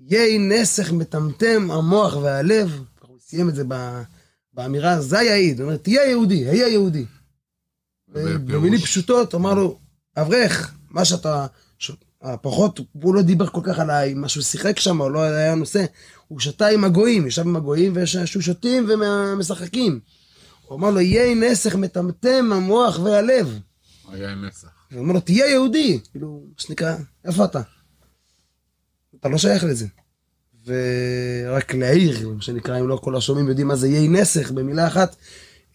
יהי 0.00 0.38
נסך 0.38 0.92
מטמטם 0.92 1.70
המוח 1.70 2.16
והלב, 2.16 2.80
הוא 3.00 3.16
סיים 3.20 3.48
את 3.48 3.54
זה 3.54 3.64
באמירה, 4.52 5.00
זה 5.00 5.16
יעיד, 5.16 5.60
הוא 5.60 5.66
אומר, 5.66 5.76
תהיה 5.76 6.10
יהודי, 6.10 6.48
היה 6.48 6.68
יהודי. 6.68 7.04
במילים 8.08 8.80
פשוטות, 8.80 9.34
אמר 9.34 9.54
לו, 9.54 9.78
אברך, 10.16 10.74
מה 10.90 11.04
שאתה, 11.04 11.46
הפחות, 12.24 12.80
הוא 12.92 13.14
לא 13.14 13.22
דיבר 13.22 13.46
כל 13.46 13.60
כך 13.64 13.78
על 13.78 14.14
מה 14.14 14.28
שהוא 14.28 14.42
שיחק 14.42 14.80
שם, 14.80 15.00
או 15.00 15.10
לא 15.10 15.22
היה 15.22 15.54
נושא, 15.54 15.84
הוא 16.28 16.40
שתה 16.40 16.66
עם 16.66 16.84
הגויים, 16.84 17.26
ישב 17.26 17.42
עם 17.42 17.56
הגויים, 17.56 17.92
ושהיו 17.96 18.42
שותים 18.42 18.88
ומשחקים. 18.88 20.00
הוא 20.66 20.78
אמר 20.78 20.90
לו, 20.90 21.00
יהי 21.00 21.34
נסך 21.34 21.74
מטמטם 21.74 22.50
המוח 22.52 22.98
והלב. 22.98 23.58
היה 24.12 24.34
נסח. 24.34 24.68
הוא 24.92 25.00
אומר 25.00 25.14
לו, 25.14 25.20
תהיה 25.20 25.50
יהודי. 25.50 26.00
כאילו, 26.10 26.42
מה 26.48 26.62
שנקרא, 26.62 26.96
איפה 27.24 27.44
אתה? 27.44 27.60
אתה 29.20 29.28
לא 29.28 29.38
שייך 29.38 29.64
לזה. 29.64 29.86
ורק 30.66 31.74
להעיר, 31.74 32.28
מה 32.28 32.42
שנקרא, 32.42 32.80
אם 32.80 32.88
לא 32.88 32.96
כל 32.96 33.16
השומעים 33.16 33.48
יודעים 33.48 33.68
מה 33.68 33.76
זה 33.76 33.88
יהי 33.88 34.08
נסך, 34.08 34.50
במילה 34.50 34.86
אחת, 34.86 35.16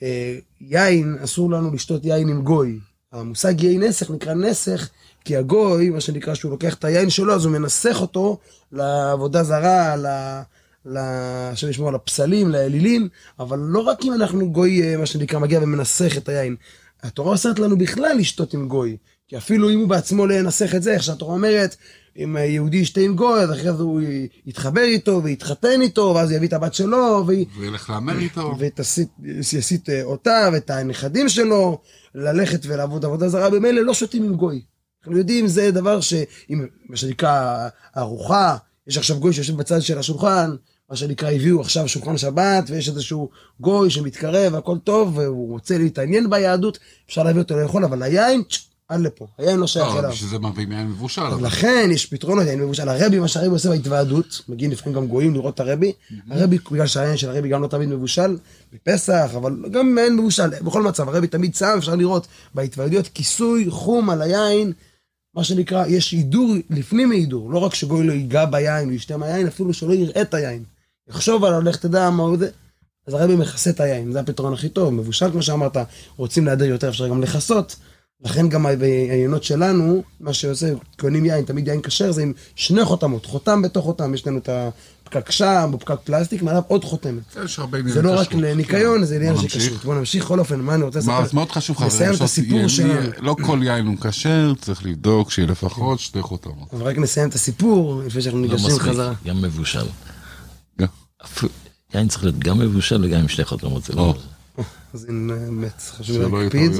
אה, 0.03 0.37
יין, 0.61 1.17
אסור 1.23 1.51
לנו 1.51 1.73
לשתות 1.73 2.05
יין 2.05 2.29
עם 2.29 2.41
גוי. 2.41 2.79
המושג 3.11 3.61
יהי 3.61 3.77
נסך 3.77 4.11
נקרא 4.11 4.33
נסך, 4.33 4.89
כי 5.25 5.35
הגוי, 5.35 5.89
מה 5.89 6.01
שנקרא, 6.01 6.33
שהוא 6.33 6.51
לוקח 6.51 6.73
את 6.73 6.85
היין 6.85 7.09
שלו, 7.09 7.33
אז 7.33 7.45
הוא 7.45 7.53
מנסח 7.53 7.97
אותו 8.01 8.37
לעבודה 8.71 9.43
זרה, 9.43 9.95
ל... 9.95 10.05
ל... 10.85 10.97
השם 11.51 11.69
ישמור, 11.69 11.91
לפסלים, 11.91 12.49
לאלילים, 12.49 13.09
אבל 13.39 13.59
לא 13.59 13.79
רק 13.79 13.97
אם 14.03 14.13
אנחנו 14.13 14.51
גוי, 14.51 14.83
אה, 14.83 14.97
מה 14.97 15.05
שנקרא, 15.05 15.39
מגיע 15.39 15.59
ומנסח 15.63 16.17
את 16.17 16.29
היין. 16.29 16.55
התורה 17.03 17.31
אוסרת 17.31 17.59
לנו 17.59 17.77
בכלל 17.77 18.17
לשתות 18.17 18.53
עם 18.53 18.67
גוי. 18.67 18.97
כי 19.27 19.37
אפילו 19.37 19.69
אם 19.69 19.79
הוא 19.79 19.87
בעצמו 19.87 20.27
לא 20.27 20.33
ינסח 20.33 20.75
את 20.75 20.83
זה, 20.83 20.93
איך 20.93 21.03
שהתורה 21.03 21.33
אומרת, 21.33 21.75
אם 22.17 22.37
יהודי 22.37 22.77
ישתה 22.77 23.01
עם 23.01 23.15
גוי, 23.15 23.39
אז 23.39 23.51
אחרי 23.51 23.73
זה 23.73 23.83
הוא 23.83 24.01
יתחבר 24.45 24.81
איתו 24.81 25.21
ויתחתן 25.23 25.81
איתו, 25.81 26.13
ואז 26.15 26.31
יביא 26.31 26.47
את 26.47 26.53
הבת 26.53 26.73
שלו, 26.73 27.23
והיא... 27.27 27.45
וילך 27.59 27.89
להמר 27.89 28.19
איתו. 28.19 28.55
ויסית 29.19 29.89
אותה 30.03 30.49
ואת 30.53 30.69
הנכדים 30.69 31.29
שלו 31.29 31.81
ללכת 32.15 32.65
ולעבוד 32.65 33.05
עבודה 33.05 33.29
זרה, 33.29 33.49
במילא 33.49 33.81
לא 33.81 33.93
שותים 33.93 34.23
עם 34.23 34.35
גוי. 34.35 34.61
אנחנו 35.09 35.19
יודעים, 35.19 35.47
זה 35.47 35.71
דבר 35.71 36.01
שאם, 36.01 36.65
מה 36.89 36.97
שנקרא, 36.97 37.67
ארוחה, 37.97 38.57
יש 38.87 38.97
עכשיו 38.97 39.19
גוי 39.19 39.33
שיושב 39.33 39.57
בצד 39.57 39.81
של 39.81 39.97
השולחן, 39.97 40.55
מה 40.89 40.95
שנקרא, 40.95 41.31
הביאו 41.31 41.61
עכשיו 41.61 41.87
שולחן 41.87 42.17
שבת, 42.17 42.63
ויש 42.69 42.89
איזשהו 42.89 43.29
גוי 43.59 43.89
שמתקרב, 43.89 44.55
הכל 44.55 44.77
טוב, 44.83 45.17
והוא 45.17 45.49
רוצה 45.49 45.77
להתעניין 45.77 46.29
ביהדות, 46.29 46.79
אפשר 47.07 47.23
להביא 47.23 47.41
אותו 47.41 47.59
לאכול, 47.59 47.85
אבל 47.85 48.03
היין, 48.03 48.43
עד 48.87 49.01
לפה, 49.01 49.27
היין 49.37 49.59
לא 49.59 49.67
שייך 49.67 49.87
לא, 49.87 49.99
אליו. 49.99 50.11
בשביל 50.11 50.29
זה 50.29 50.39
מביאים 50.39 50.71
יין 50.71 50.87
מבושל. 50.87 51.21
לכן 51.41 51.89
יש 51.93 52.05
פתרונות, 52.05 52.45
יין 52.47 52.61
מבושל. 52.61 52.89
הרבי, 52.89 53.19
מה 53.19 53.27
שהרבי 53.27 53.49
עושה 53.49 53.69
בהתוועדות, 53.69 54.41
מגיעים 54.49 54.71
לפעמים 54.71 54.95
גם 54.95 55.07
גויים 55.07 55.33
לראות 55.33 55.55
את 55.55 55.59
הרבי. 55.59 55.93
הרבי, 56.29 56.57
בגלל 56.71 56.87
שהיין 56.87 57.17
של 57.17 57.29
הרבי 57.29 57.49
גם 57.49 57.61
לא 57.61 57.67
תמיד 57.67 57.89
מבושל, 57.89 58.37
בפסח, 58.73 59.31
אבל 59.37 59.55
גם 59.71 59.97
אין 59.97 60.15
מבושל, 60.15 60.49
בכל 60.49 60.83
מצב, 60.83 61.09
הרבי 61.09 61.27
תמיד 61.27 61.55
שם, 61.55 61.75
אפשר 61.77 61.95
לראות 61.95 62.27
בהתוועדויות 62.55 63.07
כיסוי 63.07 63.65
חום 63.69 64.09
על 64.09 64.21
היין, 64.21 64.73
מה 65.39 65.43
שנקרא, 65.43 65.85
יש 65.87 66.11
הידור 66.11 66.53
לפנים 66.69 67.09
מהידור, 67.09 67.51
לא 67.51 67.57
רק 67.57 67.75
שגוי 67.75 68.07
לא 68.07 68.13
ייגע 68.13 68.45
ביין, 68.45 68.85
הוא 68.85 68.93
ישתה 68.93 69.17
מהיין, 69.17 69.47
אפילו 69.47 69.73
שלא 69.73 69.93
יראה 69.93 70.21
את 70.21 70.33
היין. 70.33 70.63
יחשוב 71.09 71.45
עליו, 71.45 71.61
לך 71.61 71.75
תדע 71.75 72.09
מה 72.09 72.23
הוא 72.23 72.37
זה. 72.37 72.49
אז 73.07 73.13
הרבי 73.13 73.35
מכסה 73.35 73.69
את 73.69 73.79
היין, 73.79 74.11
זה 74.11 74.19
הפתרון 74.19 74.53
הכי 74.53 74.69
טוב, 74.69 74.93
מבושל 74.93 75.31
כמו 75.31 75.41
שאמרת, 75.41 75.77
רוצים 76.17 76.45
להדר 76.45 76.65
יותר, 76.65 76.89
אפשר 76.89 77.07
גם 77.07 77.21
לכסות. 77.21 77.75
לכן 78.21 78.49
גם 78.49 78.65
העיינות 78.65 79.43
שלנו, 79.43 80.03
מה 80.19 80.33
שעושה, 80.33 80.73
קונים 80.99 81.25
יין, 81.25 81.45
תמיד 81.45 81.67
יין 81.67 81.81
כשר, 81.81 82.11
זה 82.11 82.21
עם 82.21 82.33
שני 82.55 82.85
חותמות, 82.85 83.25
חותם 83.25 83.61
בתוך 83.61 83.85
חותם, 83.85 84.13
יש 84.13 84.27
לנו 84.27 84.37
את 84.37 84.49
הפקק 85.09 85.31
שם, 85.31 85.69
או 85.73 85.79
פקק 85.79 85.95
פלסטיק, 86.03 86.41
מעליו 86.41 86.61
עוד 86.67 86.83
חותמת. 86.83 87.35
יש 87.45 87.59
הרבה 87.59 87.77
עניינים 87.77 88.01
זה 88.01 88.07
לא 88.07 88.19
רק. 88.19 88.33
לניקיון, 88.33 89.05
זה 89.05 89.15
עניין 89.15 89.37
של. 89.37 89.47
כשרות. 89.47 89.85
בוא 89.85 89.95
נמשיך, 89.95 90.23
בכל 90.23 90.39
אופן, 90.39 90.59
מה 90.59 90.75
אני 90.75 90.83
רוצה 90.83 90.99
לספר? 90.99 91.21
אז 91.21 91.33
מאוד 91.33 91.51
חשוב 91.51 91.83
נסיים 91.83 91.91
חברים, 91.91 92.15
את 92.15 92.21
הסיפור 92.21 92.67
שלנו. 92.67 93.09
לא 93.19 93.35
כל 93.45 93.59
יין 93.63 93.87
הוא 93.87 93.97
כשר, 93.97 94.53
צריך 94.61 94.85
לבדוק 94.85 95.31
שיהיה 95.31 95.47
לפחות 95.47 95.99
שתי 95.99 96.21
חותמות. 96.21 96.73
אבל 96.73 96.83
רק 96.83 96.97
נסיים 96.97 97.29
את 97.29 97.35
הסיפור, 97.35 98.01
לפני 98.05 98.21
שאנחנו 98.21 98.41
לא 98.41 98.47
ניגשים 98.47 98.79
חזרה. 98.79 99.13
גם 99.25 99.41
מבושל. 99.41 99.85
יין 101.93 102.07
צריך 102.07 102.23
להיות 102.23 102.39
גם 102.39 102.59
מבושל 102.59 103.05
וגם 103.05 103.19
עם 103.19 103.27
שתי 103.27 103.45
חותמות. 103.45 103.83
זה 103.83 103.93
לא-. 103.93 104.15
אז 104.93 105.05
הנה, 105.09 105.33
באמת, 105.33 105.83
חשוב 105.97 106.15
יהיו 106.15 106.37
להקפיד. 106.37 106.71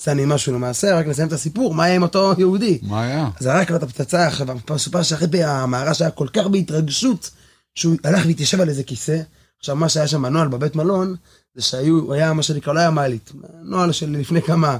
עשה 0.00 0.12
אני 0.12 0.22
משהו 0.26 0.52
למעשה, 0.52 0.98
רק 0.98 1.06
נסיים 1.06 1.28
את 1.28 1.32
הסיפור, 1.32 1.74
מה 1.74 1.84
היה 1.84 1.94
עם 1.94 2.02
אותו 2.02 2.32
יהודי? 2.38 2.78
מה 2.82 3.02
היה? 3.02 3.28
זרק 3.40 3.70
לו 3.70 3.76
את 3.76 3.82
הפצצה, 3.82 4.26
עכשיו, 4.26 4.46
מסופר 4.70 5.02
שאחרי 5.02 5.44
המהר"ש 5.44 6.02
היה 6.02 6.10
כל 6.10 6.28
כך 6.32 6.46
בהתרגשות, 6.46 7.30
שהוא 7.76 7.96
הלך 8.04 8.26
והתיישב 8.26 8.60
על 8.60 8.68
איזה 8.68 8.82
כיסא. 8.82 9.20
עכשיו, 9.58 9.76
מה 9.76 9.88
שהיה 9.88 10.08
שם 10.08 10.24
הנוהל 10.24 10.48
בבית 10.48 10.76
מלון, 10.76 11.14
זה 11.54 11.62
שהיו, 11.62 12.12
היה 12.12 12.32
מה 12.32 12.42
שנקרא, 12.42 12.72
לא 12.72 12.80
היה 12.80 12.90
מעלית. 12.90 13.32
נוהל 13.62 13.92
של 13.92 14.10
לפני 14.10 14.42
כמה, 14.42 14.76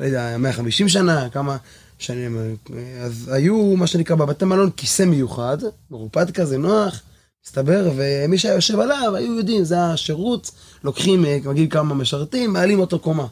לא 0.00 0.06
יודע, 0.06 0.36
150 0.38 0.88
שנה, 0.88 1.28
כמה 1.30 1.56
שנים. 1.98 2.56
אז 3.00 3.30
היו, 3.32 3.76
מה 3.76 3.86
שנקרא, 3.86 4.16
בבתי 4.16 4.44
מלון 4.44 4.70
כיסא 4.70 5.02
מיוחד, 5.02 5.58
מרופד 5.90 6.30
כזה, 6.30 6.58
נוח, 6.58 7.02
מסתבר, 7.46 7.92
ומי 7.96 8.38
שהיה 8.38 8.54
יושב 8.54 8.80
עליו, 8.80 9.16
היו 9.16 9.34
יודעים, 9.34 9.64
זה 9.64 9.84
השירות, 9.84 10.50
לוקחים, 10.84 11.24
אה, 11.24 11.38
מגיעים 11.44 11.68
כמה 11.68 11.94
משרתים, 11.94 12.52
מעלים 12.52 12.80
אותו 12.80 12.98
קומה. 12.98 13.26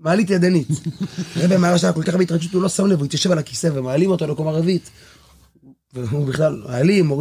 מעלית 0.00 0.30
ידנית. 0.30 0.68
רבי 1.42 1.56
מהר"ש 1.56 1.84
היה 1.84 1.92
כל 1.92 2.02
כך 2.02 2.14
בהתרגשות, 2.14 2.52
הוא 2.52 2.62
לא 2.62 2.68
שם 2.68 2.86
לב, 2.86 2.98
הוא 2.98 3.06
התיישב 3.06 3.30
על 3.32 3.38
הכיסא 3.38 3.70
ומעלים 3.74 4.10
אותו 4.10 4.26
לקומה 4.26 4.50
רביעית. 4.50 4.90
והוא 5.92 6.26
בכלל, 6.26 6.62
מעלים, 6.68 7.12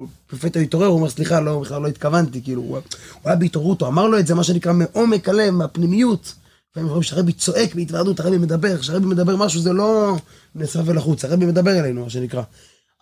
מוריד, 0.00 0.14
הוא 0.30 0.38
לפתע 0.38 0.60
התעורר, 0.60 0.86
הוא 0.86 0.96
אומר, 0.96 1.08
סליחה, 1.08 1.40
לא, 1.40 1.60
בכלל 1.60 1.82
לא 1.82 1.88
התכוונתי, 1.88 2.42
כאילו, 2.42 2.62
הוא, 2.62 2.68
הוא 2.70 2.82
היה 3.24 3.36
בהתעוררות, 3.36 3.80
הוא 3.80 3.88
אמר 3.88 4.06
לו 4.06 4.18
את 4.18 4.26
זה, 4.26 4.34
מה 4.34 4.44
שנקרא, 4.44 4.72
מעומק 4.72 5.28
הלב, 5.28 5.50
מהפנימיות. 5.50 6.34
לפעמים 6.70 6.88
רואים 6.88 7.02
שהרבי 7.02 7.32
צועק 7.32 7.74
בהתוועדות, 7.74 8.20
הרבי 8.20 8.38
מדבר, 8.38 8.78
כשהרבי 8.78 9.06
מדבר 9.06 9.36
משהו 9.36 9.60
זה 9.60 9.72
לא 9.72 10.16
נאסף 10.54 10.88
אל 10.88 10.98
החוץ, 10.98 11.24
הרבי 11.24 11.46
מדבר 11.46 11.78
אלינו, 11.78 12.04
מה 12.04 12.10
שנקרא. 12.10 12.42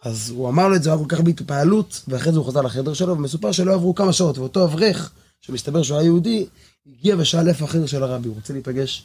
אז 0.04 0.30
הוא 0.30 0.48
אמר 0.48 0.68
לו 0.68 0.76
את 0.76 0.82
זה, 0.82 0.90
הוא 0.90 0.98
היה 0.98 1.08
כל 1.08 1.16
כך 1.16 1.20
בהתפעלות, 1.20 2.02
ואחרי 2.08 2.32
זה 2.32 2.38
הוא 2.38 2.46
חזר 2.46 2.60
לחדר 2.60 2.94
שלו, 2.94 3.16
ומסופר 3.16 3.52
שלא 3.52 3.74
עברו 3.74 3.94
כמה 3.94 4.12
שעות, 4.12 4.38
ואותו 4.38 4.64
אברך, 4.64 5.10
שמסתבר 5.40 5.82
שהוא 5.82 5.98
היה 5.98 6.04
יהודי, 6.04 6.46
הגיע 6.86 7.16
ושאל 7.18 7.48
איפה 7.48 7.64
החדר 7.64 7.86
של 7.86 8.02
הרבי, 8.02 8.28
הוא 8.28 8.36
רוצה 8.36 8.52
להיפגש, 8.52 9.04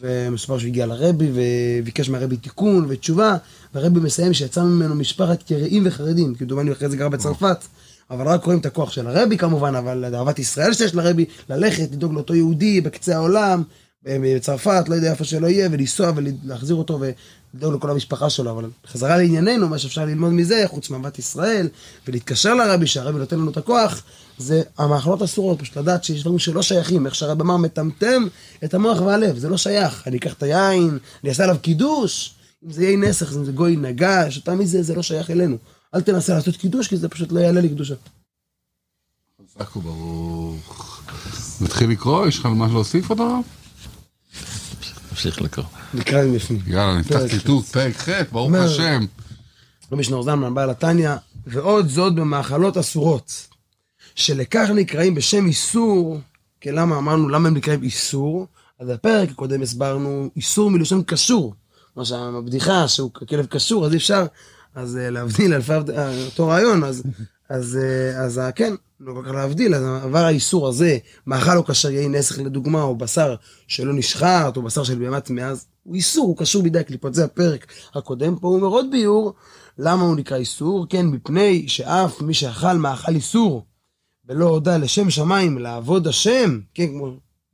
ומסופר 0.00 0.58
שהוא 0.58 0.68
הגיע 0.68 0.86
לרבי, 0.86 1.30
וביקש 1.34 2.08
מהרבי 2.08 2.36
תיקון 2.36 2.86
ותשובה, 2.88 3.36
והרבי 3.74 4.00
מסיים 4.00 4.34
שיצא 4.34 4.62
ממנו 4.62 4.94
משפחת 4.94 5.50
יראים 5.50 5.82
וחרדים, 5.86 6.34
כי 6.34 6.44
דומני 6.44 6.72
אחרי 6.72 6.88
זה 6.88 6.96
גר 6.96 7.08
בצרפת, 7.08 7.64
אבל 8.10 8.28
רק 8.28 8.44
רואים 8.44 8.60
את 8.60 8.66
הכוח 8.66 8.90
של 8.90 9.06
הרבי 9.06 9.38
כמובן, 9.38 9.74
אבל 9.74 10.14
אהבת 10.14 10.38
ישראל 10.38 10.72
שיש 10.72 10.94
לרבי, 10.94 11.24
ללכת, 11.48 11.88
לדאוג 11.92 12.12
לאותו 12.12 12.34
יהודי 12.34 12.80
בקצה 12.80 13.16
העולם, 13.16 13.62
בצרפת, 14.04 14.84
לא 14.88 14.94
יודע 14.94 15.10
איפה 15.10 15.24
שלא 15.24 15.46
יהיה, 15.46 15.68
ולנסוע 15.72 16.12
ולהחזיר 16.16 16.76
אותו 16.76 17.00
ולדאוג 17.00 17.74
לכל 17.74 17.90
המשפחה 17.90 18.30
שלו, 18.30 18.50
אבל 18.50 18.70
חזרה 18.86 19.16
לענייננו, 19.16 19.68
מה 19.68 19.78
שאפשר 19.78 20.04
ללמוד 20.04 20.32
מזה, 20.32 20.64
חוץ 20.66 20.90
מאהבת 20.90 21.18
ישראל, 21.18 21.68
ולהתקשר 22.08 22.54
לרבי, 22.54 22.86
שהרבי 22.86 23.18
נותן 23.18 23.38
לנו 23.38 23.50
את 23.50 23.56
הכוח, 23.56 24.02
זה 24.38 24.62
המאכלות 24.78 25.22
אסורות, 25.22 25.60
פשוט 25.60 25.76
לדעת 25.76 26.04
שיש 26.04 26.20
דברים 26.20 26.38
שלא 26.38 26.62
שייכים, 26.62 27.06
איך 27.06 27.14
שהרבי 27.14 27.42
אמר, 27.42 27.56
מטמטם 27.56 28.22
את 28.64 28.74
המוח 28.74 29.00
והלב, 29.00 29.38
זה 29.38 29.48
לא 29.48 29.56
שייך, 29.56 30.02
אני 30.06 30.16
אקח 30.16 30.32
את 30.32 30.42
היין, 30.42 30.98
אני 31.22 31.30
אעשה 31.30 31.44
עליו 31.44 31.56
קידוש, 31.62 32.34
אם 32.66 32.70
זה 32.70 32.84
יהיה 32.84 32.96
נסך, 32.96 33.36
אם 33.36 33.44
זה 33.44 33.52
גוי 33.52 33.76
נגש, 33.76 34.36
אותה 34.36 34.54
מזה, 34.54 34.82
זה 34.82 34.94
לא 34.94 35.02
שייך 35.02 35.30
אלינו. 35.30 35.56
אל 35.94 36.00
תנסה 36.00 36.34
לעשות 36.34 36.56
קידוש, 36.56 36.88
כי 36.88 36.96
זה 36.96 37.08
פשוט 37.08 37.32
לא 37.32 37.40
יעלה 37.40 37.60
לי 37.60 37.68
קדושה. 37.68 37.94
חזק 39.56 39.76
וברוך. 39.76 41.02
נתחיל 41.60 41.90
לקרוא? 41.90 42.26
יש 42.26 42.38
לך 42.38 42.46
מה 42.46 42.66
להוסיף 42.66 43.10
עוד 43.10 43.20
הרב? 43.20 43.61
נמשיך 45.12 45.42
לקרוא. 45.42 45.66
נקרא 45.94 46.24
מבפנים. 46.24 46.60
יאללה, 46.66 46.98
נפתח 46.98 47.16
פרק 47.16 47.30
כיתוב, 47.30 47.68
פרק 47.72 47.96
ח', 47.96 48.08
ברוך 48.32 48.54
השם. 48.54 49.04
רבי 49.92 50.04
שנור 50.04 50.22
זלמן, 50.22 50.54
בעל 50.54 50.70
התניא, 50.70 51.10
ועוד 51.46 51.88
זאת 51.88 52.14
במאכלות 52.14 52.76
אסורות, 52.76 53.48
שלכך 54.14 54.70
נקראים 54.74 55.14
בשם 55.14 55.46
איסור, 55.46 56.20
כי 56.60 56.70
למה 56.70 56.98
אמרנו, 56.98 57.28
למה 57.28 57.48
הם 57.48 57.54
נקראים 57.54 57.82
איסור? 57.82 58.46
אז 58.78 58.88
בפרק 58.88 59.30
הקודם 59.30 59.62
הסברנו 59.62 60.30
איסור 60.36 60.70
מלשון 60.70 61.02
קשור, 61.02 61.54
מה 61.96 62.04
שהבדיחה 62.04 62.88
שהוא 62.88 63.10
כלב 63.12 63.46
קשור, 63.46 63.86
אז 63.86 63.92
אי 63.92 63.96
אפשר, 63.96 64.26
אז 64.74 64.96
אה, 64.96 65.10
להבדיל 65.10 65.54
אה, 65.54 66.24
אותו 66.24 66.48
רעיון, 66.48 66.84
אז, 66.84 67.02
אז, 67.52 67.78
אה, 67.82 68.24
אז 68.24 68.38
אה, 68.38 68.52
כן, 68.52 68.74
לא 69.00 69.14
כל 69.14 69.22
כך 69.24 69.30
להבדיל, 69.30 69.74
אז 69.74 69.82
עבר 70.02 70.24
האיסור 70.24 70.68
הזה, 70.68 70.98
מאכל 71.26 71.56
או 71.56 71.64
כשר 71.64 71.90
יהי 71.90 72.08
נסך 72.08 72.38
לדוגמה, 72.38 72.82
או 72.82 72.96
בשר 72.96 73.34
שלא 73.68 73.92
נשחט, 73.92 74.56
או 74.56 74.62
בשר 74.62 74.84
של 74.84 74.98
בהמת 74.98 75.30
מאז, 75.30 75.66
הוא 75.82 75.94
איסור, 75.94 76.26
הוא 76.26 76.36
קשור 76.36 76.62
בידי 76.62 76.78
הקליפות, 76.78 77.14
זה 77.14 77.24
הפרק 77.24 77.66
הקודם, 77.94 78.36
פה 78.36 78.48
הוא 78.48 78.56
אומר 78.56 78.68
עוד 78.68 78.86
ביור, 78.90 79.34
למה 79.78 80.02
הוא 80.02 80.16
נקרא 80.16 80.36
איסור? 80.36 80.86
כן, 80.88 81.06
מפני 81.06 81.68
שאף 81.68 82.22
מי 82.22 82.34
שאכל 82.34 82.72
מאכל 82.72 83.14
איסור, 83.14 83.64
ולא 84.28 84.44
הודה 84.44 84.76
לשם 84.76 85.10
שמיים, 85.10 85.58
לעבוד 85.58 86.06
השם, 86.06 86.60
כן, 86.74 86.86
כמו, 86.86 87.06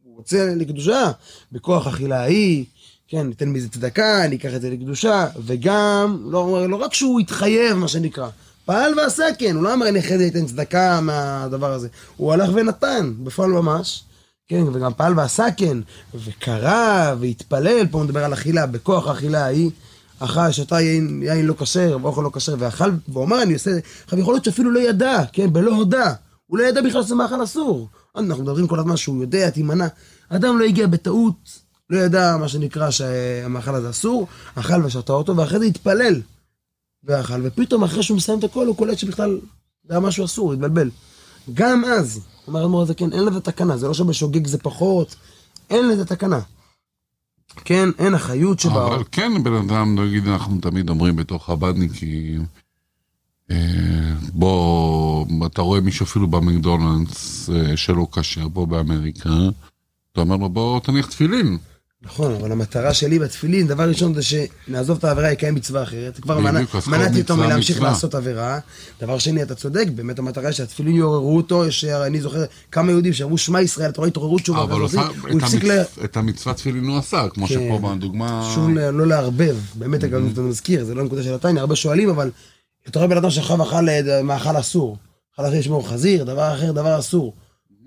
הוא 0.02 0.16
רוצה 0.16 0.54
לקדושה, 0.54 1.10
בכוח 1.52 1.86
אכילה 1.86 2.20
ההיא, 2.20 2.64
כן, 3.08 3.26
ניתן 3.26 3.48
מזה 3.48 3.68
צדקה, 3.68 4.24
אני 4.24 4.36
אקח 4.36 4.54
את 4.54 4.60
זה 4.60 4.70
לקדושה, 4.70 5.26
וגם, 5.46 6.18
לא, 6.30 6.66
לא 6.70 6.76
רק 6.76 6.94
שהוא 6.94 7.20
התחייב, 7.20 7.76
מה 7.76 7.88
שנקרא, 7.88 8.28
פעל 8.68 8.98
ועשה 8.98 9.24
כן, 9.38 9.56
הוא 9.56 9.62
לא 9.62 9.74
אמר 9.74 9.88
אני 9.88 10.00
אחרי 10.00 10.18
זה 10.18 10.26
אתן 10.26 10.46
צדקה 10.46 11.00
מהדבר 11.00 11.72
הזה, 11.72 11.88
הוא 12.16 12.32
הלך 12.32 12.50
ונתן, 12.54 13.12
בפועל 13.22 13.50
ממש, 13.50 14.04
כן, 14.48 14.62
וגם 14.72 14.92
פעל 14.96 15.18
ועשה 15.18 15.46
כן, 15.56 15.78
וקרא 16.14 17.14
והתפלל, 17.20 17.86
פה 17.90 17.98
הוא 17.98 18.04
מדבר 18.04 18.24
על 18.24 18.32
אכילה, 18.32 18.66
בכוח 18.66 19.06
האכילה 19.08 19.44
ההיא, 19.44 19.70
אכל, 20.18 20.50
שתה 20.50 20.80
יין, 20.80 21.22
יין 21.22 21.46
לא 21.46 21.54
כשר, 21.58 21.98
ואוכל 22.02 22.22
לא 22.22 22.30
כשר, 22.34 22.54
ואכל, 22.58 22.90
ואומר 23.08 23.42
אני 23.42 23.54
עושה, 23.54 23.70
עכשיו 24.04 24.18
יכול 24.18 24.34
להיות 24.34 24.44
שאפילו 24.44 24.70
לא 24.70 24.80
ידע, 24.80 25.22
כן, 25.32 25.52
בלא 25.52 25.74
הודע, 25.74 26.12
הוא 26.46 26.58
לא 26.58 26.64
ידע 26.64 26.80
בכלל 26.82 27.02
שזה 27.02 27.14
מאכל 27.14 27.44
אסור. 27.44 27.88
אנחנו 28.16 28.42
מדברים 28.42 28.66
כל 28.66 28.78
הזמן 28.78 28.96
שהוא 28.96 29.22
יודע, 29.22 29.50
תימנע. 29.50 29.86
אדם 30.28 30.58
לא 30.58 30.64
הגיע 30.64 30.86
בטעות, 30.86 31.50
לא 31.90 31.98
ידע 31.98 32.36
מה 32.36 32.48
שנקרא 32.48 32.90
שהמאכל 32.90 33.74
הזה 33.74 33.90
אסור, 33.90 34.26
אכל 34.54 34.84
ושתה 34.84 35.12
אותו, 35.12 35.36
ואחרי 35.36 35.58
זה 35.58 35.64
התפלל. 35.64 36.20
ואכל, 37.08 37.40
ופתאום 37.44 37.84
אחרי 37.84 38.02
שהוא 38.02 38.16
מסיים 38.16 38.38
את 38.38 38.44
הכל, 38.44 38.66
הוא 38.66 38.76
קולט 38.76 38.98
שבכלל 38.98 39.40
זה 39.84 39.92
היה 39.94 40.00
משהו 40.00 40.24
אסור, 40.24 40.52
התבלבל. 40.52 40.90
גם 41.54 41.84
אז, 41.84 42.20
אומר 42.46 42.60
האדמו"ר 42.60 42.82
הזה, 42.82 42.94
כן, 42.94 43.12
אין 43.12 43.24
לזה 43.24 43.40
תקנה, 43.40 43.76
זה 43.76 43.86
לא 43.86 43.94
שבשוגג 43.94 44.46
זה 44.46 44.58
פחות, 44.58 45.16
אין 45.70 45.88
לזה 45.88 46.04
תקנה. 46.04 46.40
כן, 47.64 47.88
אין 47.98 48.14
אחריות 48.14 48.60
שבאה. 48.60 48.86
אבל 48.86 49.04
כן, 49.12 49.42
בן 49.44 49.52
אדם, 49.52 49.98
נגיד, 50.00 50.26
אנחנו 50.26 50.60
תמיד 50.60 50.90
אומרים 50.90 51.16
בתור 51.16 51.44
חב"דניקים, 51.44 52.46
אה, 53.50 54.14
בוא, 54.32 55.26
אתה 55.46 55.62
רואה 55.62 55.80
מישהו 55.80 56.04
אפילו 56.04 56.26
במקדונלדס 56.26 57.50
אה, 57.50 57.76
שלא 57.76 58.06
כשר 58.12 58.46
פה 58.52 58.66
באמריקה, 58.66 59.30
אתה 60.12 60.20
אומר 60.20 60.36
לו, 60.36 60.48
בוא 60.48 60.80
תניח 60.80 61.06
תפילין. 61.06 61.58
נכון, 62.02 62.34
אבל 62.34 62.52
המטרה 62.52 62.94
שלי 62.94 63.18
בתפילין, 63.18 63.66
דבר 63.66 63.88
ראשון 63.88 64.14
זה 64.14 64.20
שנעזוב 64.22 64.98
את 64.98 65.04
העבירה, 65.04 65.32
יקיים 65.32 65.54
מצווה 65.54 65.82
אחרת. 65.82 66.20
כבר 66.20 66.38
מנעתי 66.86 67.20
אותו 67.20 67.36
מלהמשיך. 67.36 67.82
לעשות 67.82 68.14
עבירה. 68.14 68.58
דבר 69.00 69.18
שני, 69.18 69.42
אתה 69.42 69.54
צודק, 69.54 69.86
באמת 69.94 70.18
המטרה 70.18 70.44
היא 70.46 70.52
שהתפילין 70.52 70.96
יעוררו 70.96 71.36
אותו, 71.36 71.66
יש, 71.66 71.84
אני 71.84 72.20
זוכר 72.20 72.44
כמה 72.72 72.90
יהודים 72.92 73.12
שאמרו 73.12 73.38
שמע 73.38 73.60
ישראל, 73.62 73.90
אתה 73.90 73.98
רואה 73.98 74.08
התעוררות 74.08 74.42
תשובה, 74.42 74.62
אבל 74.62 74.80
הוא 74.80 74.86
הפסיק 75.42 75.62
המצ- 75.64 76.04
את 76.04 76.16
המצוות 76.16 76.56
תפילין 76.56 76.84
הוא 76.84 76.98
עשה, 76.98 77.26
כמו 77.34 77.46
כן. 77.46 77.54
שפה 77.54 77.78
בדוגמה... 77.96 78.50
שוב 78.54 78.68
ל- 78.70 78.90
לא 78.90 79.06
לערבב, 79.06 79.56
באמת 79.74 80.04
אגב, 80.04 80.22
אתה 80.32 80.40
מזכיר, 80.40 80.84
זה 80.84 80.94
לא 80.94 81.04
נקודה 81.04 81.22
של 81.22 81.34
התניא, 81.34 81.60
הרבה 81.60 81.76
שואלים, 81.76 82.08
אבל 82.08 82.30
אתה 82.88 82.98
רואה 82.98 83.08
בן 83.10 83.16
אדם 83.16 83.30
שעכשיו 83.30 83.62
אכל 83.62 83.88
אה, 83.88 84.22
מאכל 84.22 84.60
אסור, 84.60 84.96
אכל 85.34 85.46
אחרי 85.46 85.58
לשמור 85.58 85.88
חזיר, 85.88 86.24
דבר 86.24 86.54
אחר, 86.54 86.72
דבר 86.72 86.98
אסור. 86.98 87.34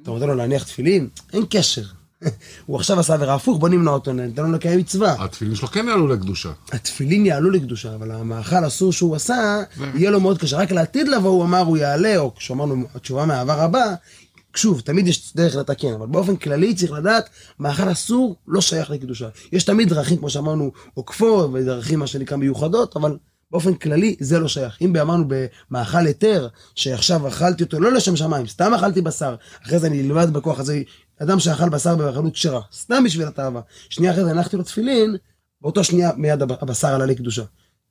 אתה 0.04 0.12
רוצה 0.12 0.26
לו 0.26 0.36
להניח 0.36 0.64
תפילין? 0.64 1.08
אין 1.34 1.44
קשר. 1.50 1.84
הוא 2.66 2.78
עכשיו 2.78 3.00
עשה 3.00 3.14
עבירה 3.14 3.36
הפוך, 3.36 3.60
בוא 3.60 3.70
נמנע 3.70 3.92
אותו, 3.92 4.14
ניתן 4.14 4.44
לו 4.44 4.52
לקיים 4.52 4.80
מצווה. 4.80 5.24
התפילין 5.24 5.56
שלו 5.56 5.68
כן 5.68 5.88
יעלו 5.88 6.08
לקדושה. 6.08 6.50
התפילין 6.72 7.26
יעלו 7.26 7.50
לקדושה, 7.50 7.96
אבל 7.96 8.12
המאכל 8.12 8.68
אסור 8.68 8.94
שהוא 8.94 9.16
עשה, 9.16 9.64
יהיה 9.96 10.12
לו 10.12 10.20
מאוד 10.20 10.38
קשה. 10.38 10.58
רק 10.58 10.72
לעתיד 10.72 11.08
לבוא 11.08 11.30
הוא 11.30 11.44
אמר 11.44 11.60
הוא 11.60 11.78
יעלה, 11.78 12.18
או 12.18 12.36
כשאמרנו 12.36 12.86
התשובה 12.96 13.26
מהעבר 13.26 13.62
הבא, 13.62 13.94
שוב, 14.56 14.82
תמיד 14.82 15.08
יש 15.08 15.36
דרך 15.36 15.56
לתקן, 15.56 15.94
אבל 15.94 16.08
באופן 16.08 16.36
כללי 16.36 16.76
צריך 16.76 16.92
לדעת, 16.92 17.30
מאכל 17.60 17.92
אסור 17.92 18.36
לא 18.48 18.62
שייך 18.62 18.90
לקדושה. 18.90 19.28
יש 19.52 19.64
תמיד 19.64 19.90
דרכים, 19.90 20.18
כמו 20.18 20.30
שאמרנו, 20.30 20.72
עוקפות, 20.94 21.50
ודרכים 21.54 22.00
מה 22.00 22.08
שנקרא 22.08 22.38
מיוחדות, 22.38 22.96
אבל 22.96 23.18
באופן 23.52 23.74
כללי 23.74 24.16
זה 24.20 24.40
לא 24.40 24.48
שייך. 24.48 24.78
אם 24.82 24.96
אמרנו 24.96 25.26
במאכל 25.28 26.06
היתר, 26.06 26.48
שעכשיו 26.76 27.28
אכלתי 27.28 27.64
אותו 27.64 27.80
לא 27.80 27.92
לשם 27.92 28.16
שמיים, 28.16 28.48
סתם 28.48 28.74
אכלתי 28.74 29.02
בשר, 29.02 29.36
אחרי 29.66 29.80
זה 29.80 29.88
אני 29.88 30.02
אלמד 30.02 30.34
בכוח 30.34 30.60
הזה, 30.60 30.82
אדם 31.24 31.40
שאכל 31.40 31.70
בשר 31.70 31.96
במאכלות 31.96 32.34
כשרה, 32.34 32.62
סתם 32.74 33.04
בשביל 33.04 33.28
התאווה. 33.28 33.62
שנייה 33.90 34.14
אחרי 34.14 34.24
זה 34.24 34.32
הנחתי 34.32 34.58
לו 34.58 34.64
תפילין, 34.64 35.16
באותו 35.62 35.84
שנייה 35.84 36.12
מיד 36.18 36.42
הב- 36.42 36.52
הבשר 36.52 36.88
עלה 36.88 37.06
לקדושה. 37.06 37.42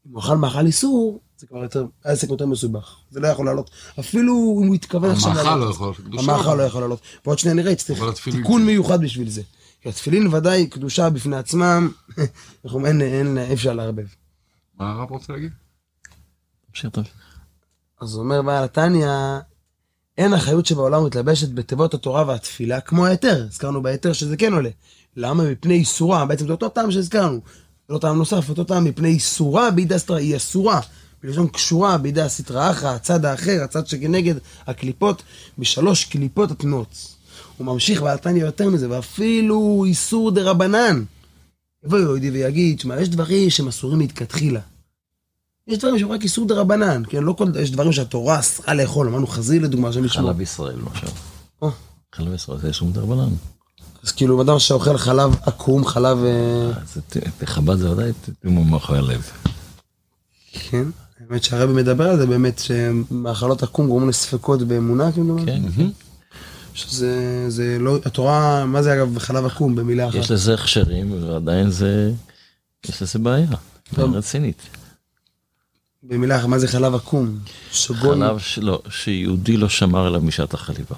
אם 0.07 0.13
הוא 0.13 0.21
אכל 0.21 0.37
מאכל 0.37 0.67
איסור, 0.67 1.21
זה 1.39 1.47
כבר 1.47 1.59
יותר, 1.63 1.85
העסק 2.05 2.29
יותר 2.31 2.47
מסובך. 2.47 2.97
זה 3.11 3.21
לא 3.21 3.29
יכול 3.29 3.47
לעלות. 3.47 3.71
אפילו 4.01 4.33
אם 4.63 4.67
הוא 4.67 4.75
יתכוון 4.75 5.11
עכשיו 5.11 5.31
המאכל 5.31 5.43
לעלות. 5.51 5.67
לא 5.69 5.71
יכול 5.71 5.95
לעלות. 6.05 6.19
המאכל 6.29 6.55
לא 6.55 6.63
יכול 6.63 6.81
לעלות. 6.81 7.01
ועוד 7.27 7.39
שנייה 7.39 7.55
נראה, 7.55 7.75
צריך 7.75 8.01
תיקון 8.25 8.61
כן. 8.61 8.67
מיוחד 8.67 9.01
בשביל 9.01 9.31
זה. 9.31 9.43
כי 9.83 9.89
התפילין 9.89 10.35
ודאי 10.35 10.67
קדושה 10.67 11.11
בפני 11.11 11.37
עצמם, 11.37 11.91
אנחנו- 12.65 12.87
אין, 12.87 13.01
אין, 13.03 13.39
אי 13.39 13.55
אפשר 13.55 13.73
לערבב. 13.73 14.07
מה 14.79 14.91
הרב 14.93 15.11
רוצה 15.11 15.33
להגיד? 15.33 15.53
תמשיך, 16.71 16.91
תמשיך. 16.91 17.13
אז 18.01 18.15
אומר 18.17 18.43
בעל 18.43 18.65
התניא, 18.65 19.09
אין 20.19 20.35
אחריות 20.35 20.67
שבעולם 20.67 21.07
מתלבשת 21.07 21.49
בתיבות 21.49 21.95
התורה 21.95 22.25
והתפילה 22.27 22.81
כמו 22.81 23.07
ההיתר. 23.07 23.45
הזכרנו 23.49 23.83
בהיתר 23.83 24.13
שזה 24.13 24.37
כן 24.37 24.53
עולה. 24.53 24.71
למה? 25.17 25.45
מפני 25.51 25.75
איסורה, 25.75 26.27
בעצם 26.27 26.47
זה 26.47 26.53
אותו 26.53 26.69
טעם 26.69 26.91
שהזכרנו. 26.91 27.41
לא 27.89 27.99
טעם 27.99 28.19
נוסף, 28.19 28.49
אותו 28.49 28.65
טעם 28.65 28.85
מפני 28.85 29.09
איסורה 29.09 29.71
בידי 29.71 29.95
הסתרה, 29.95 30.19
היא 30.19 30.37
אסורה. 30.37 30.81
בלשון 31.23 31.49
קשורה 31.49 31.99
בידי 31.99 32.23
הסטרא 32.23 32.71
אחרא, 32.71 32.91
הצד 32.91 33.25
האחר, 33.25 33.63
הצד 33.65 33.87
שכנגד 33.87 34.35
הקליפות, 34.67 35.23
בשלוש 35.59 36.05
קליפות 36.05 36.51
הטמאות. 36.51 37.17
הוא 37.57 37.67
ממשיך 37.67 38.03
בעל 38.03 38.15
התניא 38.15 38.45
יותר 38.45 38.69
מזה, 38.69 38.91
ואפילו 38.91 39.85
איסור 39.87 40.31
דה 40.31 40.43
רבנן. 40.43 41.05
יבוא 41.85 41.99
יהודי 41.99 42.31
ויגיד, 42.31 42.81
שמע, 42.81 43.01
יש 43.01 43.09
דברים 43.09 43.51
שהם 43.51 43.69
אסורים 43.69 43.99
מלכתחילה. 43.99 44.61
יש 45.71 45.79
דברים 45.79 45.99
שהם 45.99 46.13
רק 46.13 46.23
איסור 46.23 46.47
דה 46.49 46.55
רבנן, 46.55 47.03
כן? 47.09 47.23
לא 47.23 47.33
כל... 47.33 47.47
יש 47.61 47.71
דברים 47.71 47.93
שהתורה 47.93 48.39
אסרה 48.41 48.75
לאכול, 48.75 49.09
אמרנו 49.09 49.27
חזיר 49.27 49.63
לדוגמה, 49.63 49.93
שם 49.93 50.05
ישמור. 50.05 50.27
חלב 50.33 50.41
ישראל 50.41 50.77
למשל. 50.77 51.07
או. 51.63 51.71
חלב 52.15 52.35
ישראל 52.35 52.59
זה 52.59 52.73
שום 52.73 52.93
דרבנן. 52.93 53.29
אז 54.05 54.13
כאילו, 54.13 54.43
אדם 54.43 54.59
שאוכל 54.59 54.99
חלב 54.99 55.37
עקום, 55.43 55.85
חלב... 55.85 56.19
אה, 56.25 56.67
אז 56.83 57.01
ת- 57.09 57.17
בחב"ד 57.43 57.77
זה 57.79 57.91
ודאי 57.91 58.11
תתאמו 58.25 58.65
מאחורי 58.65 58.99
הלב. 58.99 59.31
כן. 60.53 60.85
האמת 61.31 61.45
שהרבי 61.45 61.73
מדבר 61.73 62.09
על 62.11 62.17
זה 62.17 62.27
באמת, 62.27 62.59
שמאכלות 62.59 63.63
עקום 63.63 63.87
גורמים 63.89 64.09
לספקות 64.09 64.63
באמונה, 64.63 65.13
כאילו, 65.13 65.39
כן, 65.47 65.63
כן. 65.77 65.89
שזה 66.75 67.15
זה 67.49 67.77
לא... 67.81 67.99
התורה, 68.05 68.65
מה 68.67 68.83
זה 68.83 68.95
אגב 68.95 69.19
חלב 69.19 69.45
עקום 69.47 69.75
במילה 69.77 70.09
אחת? 70.09 70.15
יש 70.15 70.31
לזה 70.31 70.55
הכשרים 70.55 71.23
ועדיין 71.23 71.71
זה, 71.71 72.13
יש 72.89 73.03
לזה 73.03 73.19
בעיה. 73.19 73.47
בעיה 73.93 74.09
רצינית. 74.09 74.63
במילה 76.11 76.37
אחת, 76.37 76.49
מה 76.49 76.59
זה 76.59 76.69
חלב 76.69 76.95
עקום? 76.95 77.39
שגון, 77.73 78.19
חלב 78.29 78.39
שלא, 78.39 78.83
שיהודי 78.91 79.57
לא 79.57 79.69
שמר 79.69 80.07
עליו 80.07 80.21
משעת 80.21 80.55
החליבה. 80.55 80.97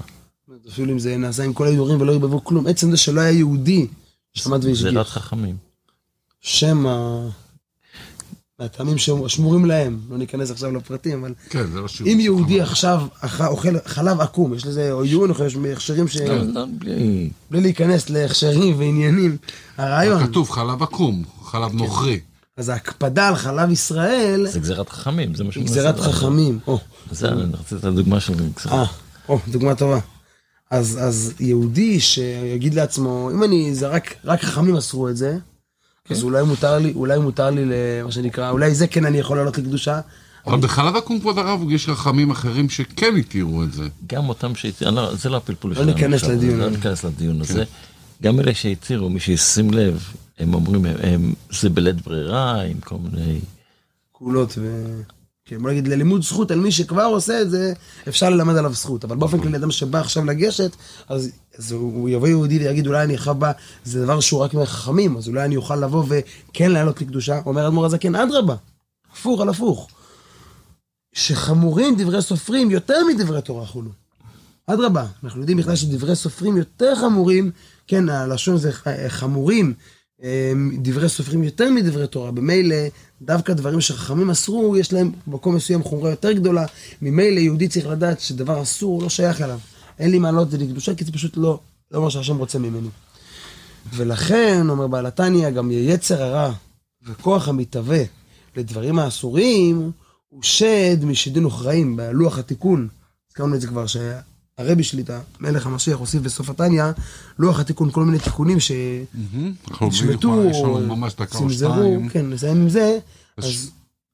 אפילו 0.68 0.92
אם 0.92 0.98
זה 0.98 1.16
נעשה 1.16 1.44
עם 1.44 1.52
כל 1.52 1.66
ההידורים 1.66 2.00
ולא 2.00 2.12
ירבבו 2.12 2.44
כלום, 2.44 2.66
עצם 2.66 2.90
זה 2.90 2.96
שלא 2.96 3.20
היה 3.20 3.30
יהודי, 3.30 3.86
זה 4.42 4.50
והשגיח. 4.50 4.94
דת 4.94 5.06
חכמים. 5.06 5.56
שם 6.40 6.86
ה... 6.86 7.20
מהטעמים 8.60 8.98
ששמורים 8.98 9.64
להם, 9.64 9.98
לא 10.10 10.18
ניכנס 10.18 10.50
עכשיו 10.50 10.72
לפרטים, 10.72 11.20
אבל 11.24 11.34
כן, 11.50 11.66
זה 11.72 11.80
לא 11.80 11.88
שיעור. 11.88 12.12
אם 12.12 12.20
יהודי 12.20 12.60
עכשיו 12.60 13.02
אוכל 13.46 13.68
חלב 13.86 14.20
עקום, 14.20 14.54
יש 14.54 14.66
לזה 14.66 14.92
עיון, 15.02 15.30
או 15.30 15.44
יש 15.44 15.56
הכשרים 15.72 16.08
ש... 16.08 16.16
לא, 16.16 16.34
לא, 16.42 16.64
בלי- 16.78 17.30
בלי 17.50 17.60
להיכנס 17.60 18.10
להכשרים 18.10 18.78
ועניינים, 18.78 19.36
הרעיון, 19.76 20.26
כתוב 20.26 20.50
חלב 20.50 20.82
עקום, 20.82 21.22
חלב 21.44 21.74
נוכרי. 21.74 22.20
אז 22.56 22.68
ההקפדה 22.68 23.28
על 23.28 23.36
חלב 23.36 23.70
ישראל 23.70 24.46
זה 24.48 24.60
גזירת 24.60 24.88
חכמים, 24.88 25.34
זה 25.34 25.44
מה 25.44 25.52
שהוא 25.52 25.64
גזירת 25.64 25.94
מנסה 25.94 26.06
לעשות. 26.06 26.22
חכמים. 26.22 26.58
או, 26.66 26.78
זה, 27.10 27.28
אני 27.28 27.42
רציתי 27.52 27.74
את 27.74 27.84
הדוגמה 27.84 28.20
של 28.20 28.32
אה, 28.32 28.46
גזירת. 28.56 28.88
או, 29.28 29.38
דוגמה 29.48 29.74
טובה. 29.74 29.98
אז, 30.70 30.98
אז 31.02 31.34
יהודי 31.40 32.00
שיגיד 32.00 32.74
לעצמו, 32.74 33.30
אם 33.34 33.42
אני, 33.44 33.74
זה 33.74 33.88
רק, 33.88 34.14
רק 34.24 34.42
חכמים 34.42 34.76
אסרו 34.76 35.08
את 35.08 35.16
זה, 35.16 35.38
אז 36.10 36.22
אולי 36.22 36.42
מותר 36.42 36.78
לי, 36.78 36.92
אולי 36.94 37.18
מותר 37.18 37.50
לי 37.50 37.62
למה 37.64 38.12
שנקרא, 38.12 38.50
אולי 38.50 38.74
זה 38.74 38.86
כן 38.86 39.04
אני 39.04 39.18
יכול 39.18 39.36
לעלות 39.36 39.58
לקדושה. 39.58 40.00
אבל 40.46 40.60
בחלב 40.60 40.96
עקום, 40.96 41.20
כבוד 41.20 41.38
הרב, 41.38 41.70
יש 41.70 41.88
חכמים 41.88 42.30
אחרים 42.30 42.68
שכן 42.68 43.16
התירו 43.16 43.62
את 43.62 43.72
זה. 43.72 43.88
גם 44.06 44.28
אותם 44.28 44.54
שהצהירו, 44.54 44.96
לא, 44.96 45.14
זה 45.14 45.28
לא 45.28 45.36
הפלפול 45.36 45.70
לא 45.70 45.76
שלנו. 45.76 45.92
ניכנס 45.92 46.22
עכשיו, 46.22 46.36
לדיון 46.36 46.60
לא. 46.60 46.70
ניכנס 46.70 47.04
לדיון 47.04 47.40
הזה. 47.40 47.64
גם 48.22 48.40
אלה 48.40 48.54
שהצהירו, 48.54 49.10
מי 49.10 49.20
שישים 49.20 49.70
לב, 49.70 50.04
הם 50.38 50.54
אומרים, 50.54 50.84
הם- 50.84 50.96
הם- 51.02 51.34
זה 51.60 51.68
בלית 51.70 52.02
ברירה, 52.02 52.62
עם 52.62 52.80
כל 52.80 52.96
מיני... 53.02 53.40
כהולות 54.14 54.54
ו... 54.58 54.84
כן, 55.44 55.62
בוא 55.62 55.70
נגיד, 55.70 55.88
ללימוד 55.88 56.22
זכות 56.22 56.50
על 56.50 56.58
מי 56.60 56.72
שכבר 56.72 57.04
עושה 57.04 57.42
את 57.42 57.50
זה, 57.50 57.72
אפשר 58.08 58.30
ללמד 58.30 58.56
עליו 58.56 58.74
זכות. 58.74 59.04
אבל 59.04 59.16
באופן 59.16 59.40
כללי, 59.40 59.56
אדם 59.56 59.70
שבא 59.70 60.00
עכשיו 60.00 60.24
לגשת, 60.24 60.76
אז, 61.08 61.30
אז 61.58 61.72
הוא 61.72 62.08
יבוא 62.08 62.28
יהודי 62.28 62.58
ויגיד, 62.58 62.86
אולי 62.86 63.04
אני 63.04 63.16
בא, 63.38 63.52
זה 63.84 64.02
דבר 64.04 64.20
שהוא 64.20 64.40
רק 64.40 64.54
מהחכמים, 64.54 65.16
אז 65.16 65.28
אולי 65.28 65.44
אני 65.44 65.56
אוכל 65.56 65.76
לבוא 65.76 66.04
וכן 66.08 66.70
לעלות 66.70 67.00
לקדושה. 67.00 67.40
אומר 67.46 67.66
אדמו"ר 67.68 67.86
הזקן, 67.86 68.14
אדרבה, 68.14 68.54
הפוך 69.12 69.40
על 69.40 69.48
הפוך. 69.48 69.88
שחמורים 71.12 71.96
דברי 71.98 72.22
סופרים 72.22 72.70
יותר 72.70 72.98
מדברי 73.14 73.42
תורה 73.42 73.66
חולו. 73.66 73.90
אדרבה, 74.66 75.06
אנחנו 75.24 75.40
יודעים 75.40 75.58
בכלל 75.58 75.76
שדברי 75.76 76.16
סופרים 76.16 76.56
יותר 76.56 76.94
חמורים, 76.94 77.50
כן, 77.86 78.08
הלשון 78.08 78.56
זה 78.56 78.70
חמורים, 79.08 79.74
דברי 80.82 81.08
סופרים 81.08 81.42
יותר 81.42 81.70
מדברי 81.70 82.06
תורה. 82.06 82.30
במילא, 82.30 82.76
דווקא 83.22 83.52
דברים 83.52 83.80
שחכמים 83.80 84.30
אסרו, 84.30 84.76
יש 84.76 84.92
להם 84.92 85.12
במקום 85.26 85.54
מסוים 85.54 85.82
חומרה 85.82 86.10
יותר 86.10 86.32
גדולה. 86.32 86.66
ממילא 87.02 87.40
יהודי 87.40 87.68
צריך 87.68 87.86
לדעת 87.86 88.20
שדבר 88.20 88.62
אסור 88.62 89.02
לא 89.02 89.08
שייך 89.08 89.40
אליו. 89.42 89.58
אין 89.98 90.10
לי 90.10 90.18
מעלות 90.18 90.50
זה 90.50 90.58
לקדושה, 90.58 90.94
כי 90.94 91.04
זה 91.04 91.12
פשוט 91.12 91.36
לא, 91.36 91.60
לא 91.90 92.02
מה 92.02 92.10
שהשם 92.10 92.36
רוצה 92.36 92.58
ממני. 92.58 92.88
ולכן, 93.94 94.66
אומר 94.68 94.86
בעל 94.86 95.06
התניא, 95.06 95.50
גם 95.50 95.70
יצר 95.70 96.22
הרע 96.22 96.52
וכוח 97.06 97.48
המתהווה 97.48 98.02
לדברים 98.56 98.98
האסורים, 98.98 99.90
הוא 100.28 100.42
שד 100.42 101.04
משדים 101.04 101.46
וכרעים, 101.46 101.96
בלוח 101.96 102.38
התיקון. 102.38 102.88
הזכרנו 103.30 103.54
את 103.54 103.60
זה 103.60 103.66
כבר, 103.66 103.86
שהרבי 103.86 104.31
שלי, 104.82 105.02
את 105.02 105.10
המלך 105.40 105.66
המשיח, 105.66 105.98
הוסיף 105.98 106.22
בסוף 106.22 106.50
התניא, 106.50 106.84
לוח 107.38 107.60
התיקון, 107.60 107.90
כל 107.90 108.04
מיני 108.04 108.18
תיקונים 108.18 108.58
שנשמטו, 108.60 110.32
צנזרו. 111.48 111.74
כן, 112.10 112.30
נסיים 112.30 112.56
עם 112.56 112.68
זה, 112.68 112.98
אז- 113.36 113.70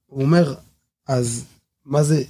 הוא 0.07 0.23
אומר, 0.23 0.55
אז 1.09 1.45
מה 1.87 2.03
זה 2.03 2.23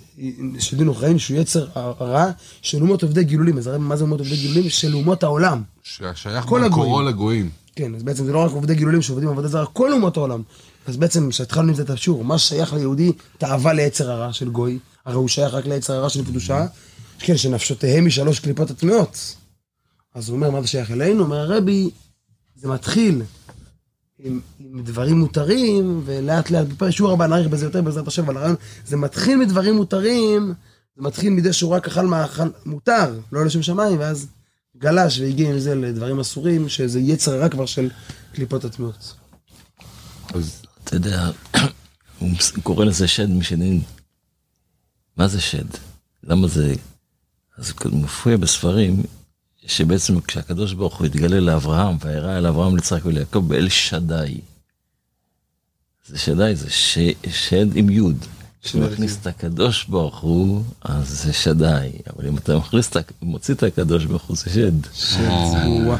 שדין 0.58 0.88
וכרעים, 0.88 1.18
שהוא 1.18 1.38
יצר 1.38 1.66
הרע 1.74 2.30
של 2.62 2.82
אומות 2.82 3.02
עובדי 3.02 3.24
גילולים, 3.24 3.58
אז 3.58 3.66
הרי 3.66 3.78
מה 3.78 3.96
זה 3.96 4.02
אומות 4.04 4.18
עובדי 4.20 4.36
גילולים? 4.36 4.70
של 4.70 4.94
אומות 4.94 5.22
העולם. 5.22 5.62
ששייך 5.82 6.44
כל 6.46 6.60
במקורו 6.64 6.86
הגויים. 7.00 7.08
לגויים. 7.08 7.50
כן, 7.76 7.94
אז 7.94 8.02
בעצם 8.02 8.24
זה 8.24 8.32
לא 8.32 8.38
רק 8.44 8.50
עובדי 8.50 8.74
גילולים 8.74 9.02
שעובדים 9.02 9.28
עבודה 9.28 9.48
זרה, 9.48 9.66
כל 9.66 9.92
אומות 9.92 10.16
העולם. 10.16 10.42
אז 10.86 10.96
בעצם, 10.96 11.30
כשהתחלנו 11.30 11.68
עם 11.68 11.74
זה 11.74 11.82
את 11.82 11.90
השיעור, 11.90 12.24
מה 12.24 12.38
שייך 12.38 12.72
ליהודי, 12.72 13.12
תאווה 13.38 13.72
ליצר 13.72 14.10
הרע 14.10 14.32
של 14.32 14.48
גוי, 14.48 14.78
הרי 15.06 15.16
הוא 15.16 15.28
שייך 15.28 15.54
רק 15.54 15.66
ליצר 15.66 15.92
הרע 15.94 16.08
של 16.08 16.24
קדושה, 16.24 16.66
כן, 17.18 17.36
שנפשותיהם 17.36 18.06
משלוש 18.06 18.40
קליפות 18.40 18.70
הטמעות. 18.70 19.36
אז 20.14 20.28
הוא 20.28 20.36
אומר, 20.36 20.50
מה 20.50 20.60
זה 20.60 20.66
שייך 20.66 20.90
אלינו? 20.90 21.24
אומר 21.24 21.36
הרבי, 21.36 21.90
זה 22.56 22.68
מתחיל 22.68 23.22
עם, 24.18 24.40
עם 24.60 24.82
דברים 24.82 25.18
מותרים, 25.18 26.02
ולאט 26.04 26.50
לאט, 26.50 26.66
שיעור 26.90 27.12
הבא 27.12 27.26
נאריך 27.26 27.48
בזה 27.48 27.66
יותר 27.66 27.82
בעזרת 27.82 28.08
השם, 28.08 28.24
אבל 28.24 28.36
הרעיון, 28.36 28.56
זה 28.86 28.96
מתחיל 28.96 29.36
מדברים 29.36 29.74
מותרים, 29.74 30.54
זה 30.96 31.02
מתחיל 31.02 31.32
מזה 31.32 31.52
שהוא 31.52 31.70
רק 31.70 31.86
אכל 31.86 32.06
מאכל 32.06 32.48
מותר, 32.66 33.20
לא 33.32 33.46
לשם 33.46 33.62
שמיים, 33.62 33.98
ואז 33.98 34.26
גלש 34.76 35.20
והגיע 35.20 35.50
עם 35.50 35.58
זה 35.58 35.74
לדברים 35.74 36.20
אסורים, 36.20 36.68
שזה 36.68 37.00
יצר 37.00 37.34
הרע 37.34 37.48
כבר 37.48 37.66
של 37.66 37.90
קליפות 38.32 38.64
הטמעות. 38.64 39.14
אז 40.34 40.62
אתה 40.84 40.96
יודע, 40.96 41.30
הוא 42.18 42.30
קורא 42.62 42.84
לזה 42.84 43.08
שד 43.08 43.30
משדים. 43.30 43.80
מה 45.16 45.28
זה 45.28 45.40
שד? 45.40 45.66
למה 46.24 46.48
זה... 46.48 46.74
אז 47.58 47.72
מופיע 47.92 48.36
בספרים 48.36 49.02
שבעצם 49.66 50.20
כשהקדוש 50.20 50.72
ברוך 50.72 50.96
הוא 50.98 51.06
התגלה 51.06 51.40
לאברהם 51.40 51.96
והראה 52.00 52.38
אל 52.38 52.46
אברהם 52.46 52.76
ליצחק 52.76 53.06
וליעקב 53.06 53.38
באל 53.48 53.68
שדי. 53.68 54.40
זה 56.06 56.18
שדי, 56.18 56.52
זה 56.56 56.70
ש... 56.70 56.98
שד 57.30 57.76
עם 57.76 57.90
יוד. 57.90 58.16
כשמכניס 58.62 59.16
את 59.22 59.26
הקדוש 59.26 59.84
ברוך 59.84 60.18
הוא, 60.20 60.62
אז 60.82 61.08
זה 61.24 61.32
שדי. 61.32 61.88
אבל 62.16 62.26
אם 62.28 62.36
אתה 62.36 62.56
מכניס 62.56 62.88
את 62.88 62.96
ה- 62.96 63.00
מוציא 63.22 63.54
את 63.54 63.62
הקדוש 63.62 64.04
ברוך 64.04 64.22
הוא, 64.24 64.36
זה 64.36 64.50
שד. 64.50 64.86
וואה. 65.86 65.98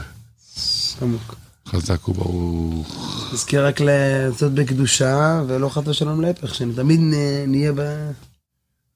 עמוק. 1.02 1.34
חזק 1.68 2.08
וברוך. 2.08 3.30
נזכה 3.32 3.60
רק 3.60 3.80
לעשות 3.80 4.52
בקדושה, 4.54 5.42
ולא 5.48 5.68
חס 5.68 5.82
ושלום 5.88 6.20
להפך, 6.20 6.54
שתמיד 6.54 7.00
נ- 7.00 7.50
נהיה 7.50 7.72
ב... 7.76 8.10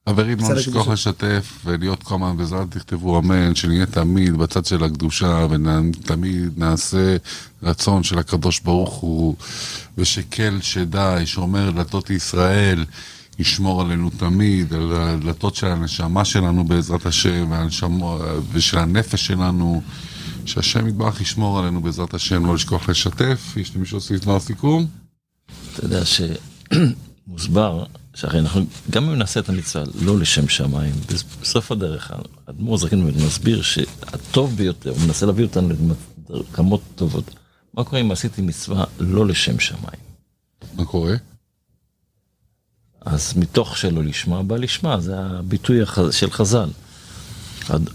חברים, 0.09 0.37
לא 0.39 0.61
קדושה. 0.65 0.93
לשתף 0.93 1.59
ולהיות 1.65 2.03
כל 2.03 2.15
הזמן 2.15 2.37
בעזרת 2.37 2.71
תכתבו 2.71 3.19
אמן, 3.19 3.55
שנהיה 3.55 3.85
תמיד 3.85 4.37
בצד 4.37 4.65
של 4.65 4.83
הקדושה 4.83 5.47
ותמיד 5.49 6.51
נעשה 6.57 7.17
רצון 7.63 8.03
של 8.03 8.19
הקדוש 8.19 8.59
ברוך 8.59 8.93
הוא 8.93 9.35
ושקל 9.97 10.59
שדי, 10.61 11.21
שאומר 11.25 11.71
דלתות 11.71 12.09
ישראל, 12.09 12.85
ישמור 13.39 13.81
עלינו 13.81 14.09
תמיד, 14.09 14.73
על 14.73 14.93
הדלתות 14.95 15.55
של 15.55 15.67
הנשמה 15.67 16.25
שלנו 16.25 16.63
בעזרת 16.63 17.05
השם 17.05 17.51
ושל 18.51 18.77
הנפש 18.77 19.27
שלנו, 19.27 19.81
שהשם 20.45 20.87
יתברך 20.87 21.21
ישמור 21.21 21.59
עלינו 21.59 21.81
בעזרת 21.81 22.13
השם, 22.13 22.45
לא 22.45 22.55
לשכוח 22.55 22.89
לשתף. 22.89 23.53
יש 23.57 23.75
למישהו 23.75 23.97
להוסיף 23.97 24.21
דבר 24.21 24.39
סיכום? 24.39 24.85
אתה 25.73 25.85
יודע 25.85 26.01
שמוסבר 26.05 27.83
שהרי 28.15 28.39
אנחנו, 28.39 28.65
גם 28.89 29.09
אם 29.09 29.15
נעשה 29.15 29.39
את 29.39 29.49
המצווה 29.49 29.83
לא 30.01 30.19
לשם 30.19 30.47
שמיים, 30.47 30.95
בסוף 31.41 31.71
הדרך, 31.71 32.11
האדמו"ר 32.47 32.77
זקן 32.77 33.01
מסביר 33.01 33.61
שהטוב 33.61 34.55
ביותר, 34.57 34.89
הוא 34.89 34.99
מנסה 35.05 35.25
להביא 35.25 35.45
אותנו 35.45 35.69
לרמות 36.29 36.81
טובות. 36.95 37.35
מה 37.73 37.83
קורה 37.83 38.01
אם 38.01 38.11
עשיתי 38.11 38.41
מצווה 38.41 38.85
לא 38.99 39.27
לשם 39.27 39.59
שמיים? 39.59 39.99
מה 40.73 40.85
קורה? 40.85 41.15
אז 43.01 43.33
מתוך 43.37 43.77
שלא 43.77 44.03
לשמה 44.03 44.43
בא 44.43 44.57
לשמה, 44.57 44.99
זה 44.99 45.19
הביטוי 45.19 45.79
של 46.11 46.31
חז"ל. 46.31 46.69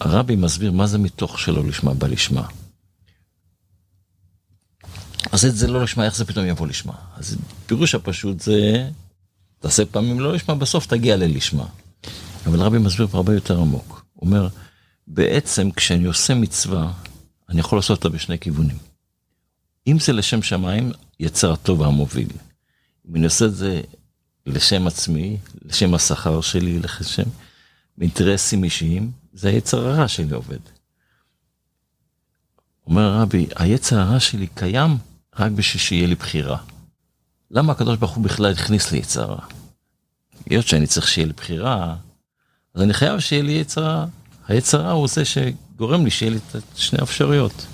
הרבי 0.00 0.36
מסביר 0.36 0.72
מה 0.72 0.86
זה 0.86 0.98
מתוך 0.98 1.38
שלא 1.38 1.64
לשמה 1.64 1.94
בא 1.94 2.06
לשמה. 2.06 2.48
אז 5.32 5.44
את 5.44 5.56
זה 5.56 5.66
לא 5.66 5.82
לשמה, 5.82 6.04
איך 6.04 6.16
זה 6.16 6.24
פתאום 6.24 6.46
יבוא 6.46 6.66
לשמה? 6.66 6.92
אז 7.16 7.36
פירוש 7.66 7.94
הפשוט 7.94 8.40
זה, 8.40 8.90
תעשה 9.58 9.86
פעמים 9.86 10.20
לא 10.20 10.32
לשמה, 10.32 10.54
בסוף 10.54 10.86
תגיע 10.86 11.16
ללשמה. 11.16 11.66
אבל 12.46 12.60
רבי 12.60 12.78
מסביר 12.78 13.06
פה 13.06 13.16
הרבה 13.16 13.34
יותר 13.34 13.60
עמוק. 13.60 14.04
הוא 14.12 14.26
אומר, 14.26 14.48
בעצם 15.06 15.70
כשאני 15.70 16.04
עושה 16.04 16.34
מצווה, 16.34 16.92
אני 17.48 17.60
יכול 17.60 17.78
לעשות 17.78 17.98
אותה 17.98 18.08
בשני 18.16 18.38
כיוונים. 18.38 18.76
אם 19.86 19.98
זה 19.98 20.12
לשם 20.12 20.42
שמיים, 20.42 20.92
יצר 21.20 21.52
הטוב 21.52 21.82
המוביל. 21.82 22.28
אם 23.08 23.16
אני 23.16 23.24
עושה 23.24 23.44
את 23.44 23.54
זה 23.54 23.80
לשם 24.46 24.86
עצמי, 24.86 25.36
לשם 25.64 25.94
השכר 25.94 26.40
שלי, 26.40 26.78
לשם 26.78 27.22
אינטרסים 28.00 28.64
אישיים, 28.64 29.10
זה 29.32 29.48
היצר 29.48 29.88
הרע 29.88 30.08
שלי 30.08 30.34
עובד. 30.34 30.58
אומר 32.86 33.12
רבי, 33.12 33.46
היצר 33.56 33.98
הרע 33.98 34.20
שלי 34.20 34.46
קיים 34.54 34.96
רק 35.38 35.52
בשביל 35.52 35.80
שיהיה 35.80 36.06
לי 36.06 36.14
בחירה. 36.14 36.58
למה 37.50 37.72
הקדוש 37.72 37.98
ברוך 37.98 38.14
הוא 38.14 38.24
בכלל 38.24 38.52
הכניס 38.52 38.92
לי 38.92 38.98
יצר 38.98 39.24
רע? 39.24 39.40
היות 40.50 40.66
שאני 40.66 40.86
צריך 40.86 41.08
שיהיה 41.08 41.26
לי 41.26 41.32
בחירה, 41.32 41.96
אז 42.74 42.82
אני 42.82 42.94
חייב 42.94 43.20
שיהיה 43.20 43.42
לי 43.42 43.52
יצר 43.52 43.82
רע. 43.82 44.06
היצר 44.48 44.80
רע 44.80 44.90
הוא 44.90 45.08
זה 45.08 45.24
שגורם 45.24 46.04
לי 46.04 46.10
שיהיה 46.10 46.32
לי 46.32 46.38
את 46.38 46.62
שני 46.76 46.98
האפשרויות. 47.00 47.66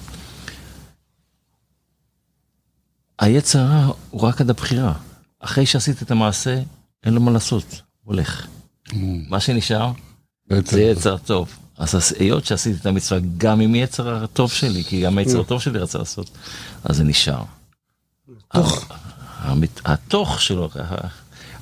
היצר 3.19 3.59
הרע 3.59 3.93
הוא 4.11 4.21
רק 4.21 4.41
עד 4.41 4.51
הבחירה. 4.51 4.95
אחרי 5.41 5.67
שעשיתי 5.67 6.05
את 6.05 6.11
המעשה, 6.11 6.63
אין 7.05 7.15
לו 7.15 7.21
מה 7.21 7.31
לעשות, 7.31 7.83
הולך. 8.05 8.47
מה 9.29 9.41
שנשאר 9.41 9.93
זה 10.65 10.83
יצר 10.83 11.19
טוב. 11.19 11.59
אז 11.79 12.15
היות 12.19 12.45
שעשיתי 12.45 12.81
את 12.81 12.87
המצווה 12.87 13.21
גם 13.37 13.61
עם 13.61 13.75
יצר 13.75 14.25
הטוב 14.25 14.53
שלי, 14.53 14.85
כי 14.85 15.03
גם 15.03 15.19
היצר 15.19 15.41
הטוב 15.41 15.61
שלי 15.61 15.79
רצה 15.79 15.99
לעשות, 15.99 16.31
אז 16.85 16.97
זה 16.97 17.05
נשאר. 17.05 17.43
המת- 19.45 19.81
התוך 19.85 20.41
שלו, 20.43 20.69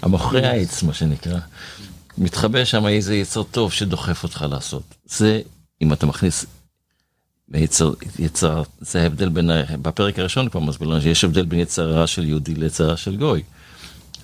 המוכרי 0.03 0.47
העץ, 0.47 0.83
מה 0.83 0.95
שנקרא, 0.95 1.38
מתחבא 2.18 2.64
שם 2.64 2.87
איזה 2.87 3.14
יצר 3.14 3.42
טוב 3.42 3.73
שדוחף 3.73 4.23
אותך 4.23 4.45
לעשות. 4.51 4.83
זה, 5.05 5.40
אם 5.83 5.92
אתה 5.92 6.07
מכניס 6.07 6.47
יצר, 7.55 7.92
יצר, 8.18 8.62
זה 8.81 9.03
ההבדל 9.03 9.29
בין, 9.29 9.51
ה- 9.51 9.77
בפרק 9.83 10.18
הראשון 10.18 10.49
כבר 10.49 10.61
מסביר 10.61 10.88
לנו 10.88 11.01
שיש 11.03 11.25
הבדל 11.25 11.45
בין 11.45 11.59
יצר 11.61 11.90
רע 11.92 12.07
של 12.07 12.25
יהודי 12.25 12.55
ליצר 12.55 12.88
רע 12.90 12.97
של 12.97 13.16
גוי. 13.16 13.42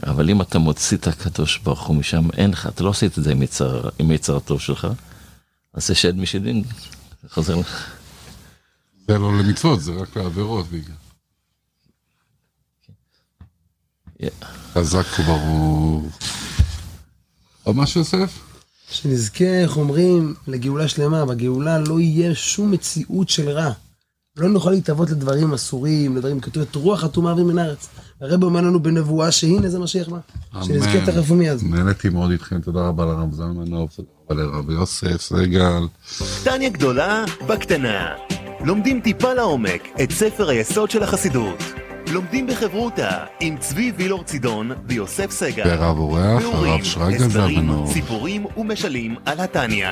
אבל 0.07 0.31
אם 0.31 0.43
אתה 0.43 0.59
מוציא 0.59 0.97
את 0.97 1.07
הקדוש 1.07 1.59
ברוך 1.59 1.87
הוא 1.87 1.97
משם, 1.97 2.29
אין 2.37 2.51
לך, 2.51 2.67
אתה 2.67 2.85
לא 2.85 2.91
עשית 2.91 3.19
את 3.19 3.25
זה 3.25 3.33
עם 3.33 3.43
יצר, 3.43 3.89
עם 3.99 4.11
יצר 4.11 4.37
הטוב 4.37 4.61
שלך, 4.61 4.87
אז 5.75 5.87
זה 5.87 5.95
שד 5.95 6.17
משדין, 6.17 6.63
זה 7.23 7.29
חוזר 7.31 7.55
לך. 7.57 7.87
זה 9.09 9.19
לא 9.19 9.39
למצוות, 9.39 9.81
זה 9.81 9.93
רק 9.93 10.17
לעבירות 10.17 10.69
בעיקר. 10.71 10.93
חזק 14.75 15.05
וברוך. 15.19 16.19
עוד 17.63 17.77
משהו 17.77 18.01
יוסף? 18.01 18.39
שנזכה, 18.91 19.45
איך 19.63 19.77
אומרים, 19.77 20.35
לגאולה 20.47 20.89
שלמה. 20.89 21.27
בגאולה 21.27 21.79
לא 21.79 22.01
יהיה 22.01 22.35
שום 22.35 22.71
מציאות 22.71 23.29
של 23.29 23.49
רע. 23.49 23.73
לא 24.37 24.49
נוכל 24.49 24.71
להתאבות 24.71 25.11
לדברים 25.11 25.55
אסורים, 25.55 26.17
לדברים 26.17 26.41
כתוב, 26.41 26.63
את 26.63 26.75
רוח 26.75 27.05
אטומה 27.05 27.35
מן 27.35 27.59
הארץ. 27.59 27.89
הרב 28.21 28.45
אומר 28.45 28.61
לנו 28.61 28.83
בנבואה 28.83 29.33
שהנה 29.33 29.69
זה 29.69 29.79
משיח 29.79 30.09
בא. 30.09 30.19
שנזכה 30.63 31.07
תכף 31.07 31.31
ומיד. 31.31 31.59
נהניתי 31.63 32.09
מאוד 32.09 32.31
איתכם, 32.31 32.61
תודה 32.61 32.81
רבה 32.81 33.05
לרב 33.05 33.33
זלמנוב, 33.33 33.91
תודה 33.97 34.09
רבה 34.31 34.43
לרב 34.43 34.71
יוסף 34.71 35.21
סגל. 35.21 35.83
טניה 36.45 36.69
גדולה 36.69 37.25
בקטנה. 37.47 38.15
לומדים 38.65 39.01
טיפה 39.01 39.35
לעומק 39.35 39.83
את 40.03 40.13
ספר 40.13 40.49
היסוד 40.49 40.91
של 40.91 41.03
החסידות. 41.03 41.78
לומדים 42.13 42.47
בחברותה 42.47 43.11
עם 43.41 43.57
צבי 43.59 43.93
וילור 43.97 44.25
צידון 44.25 44.71
ויוסף 44.87 45.31
סגל. 45.31 45.67
והרב 45.67 45.99
אורח, 45.99 46.43
הרב 46.45 46.85
שרגא 46.85 47.07
הסברים, 47.17 47.31
זלמנוב. 47.31 47.93
סיפורים 47.93 48.47
ומשלים 48.57 49.17
על 49.27 49.41
התניא. 49.41 49.89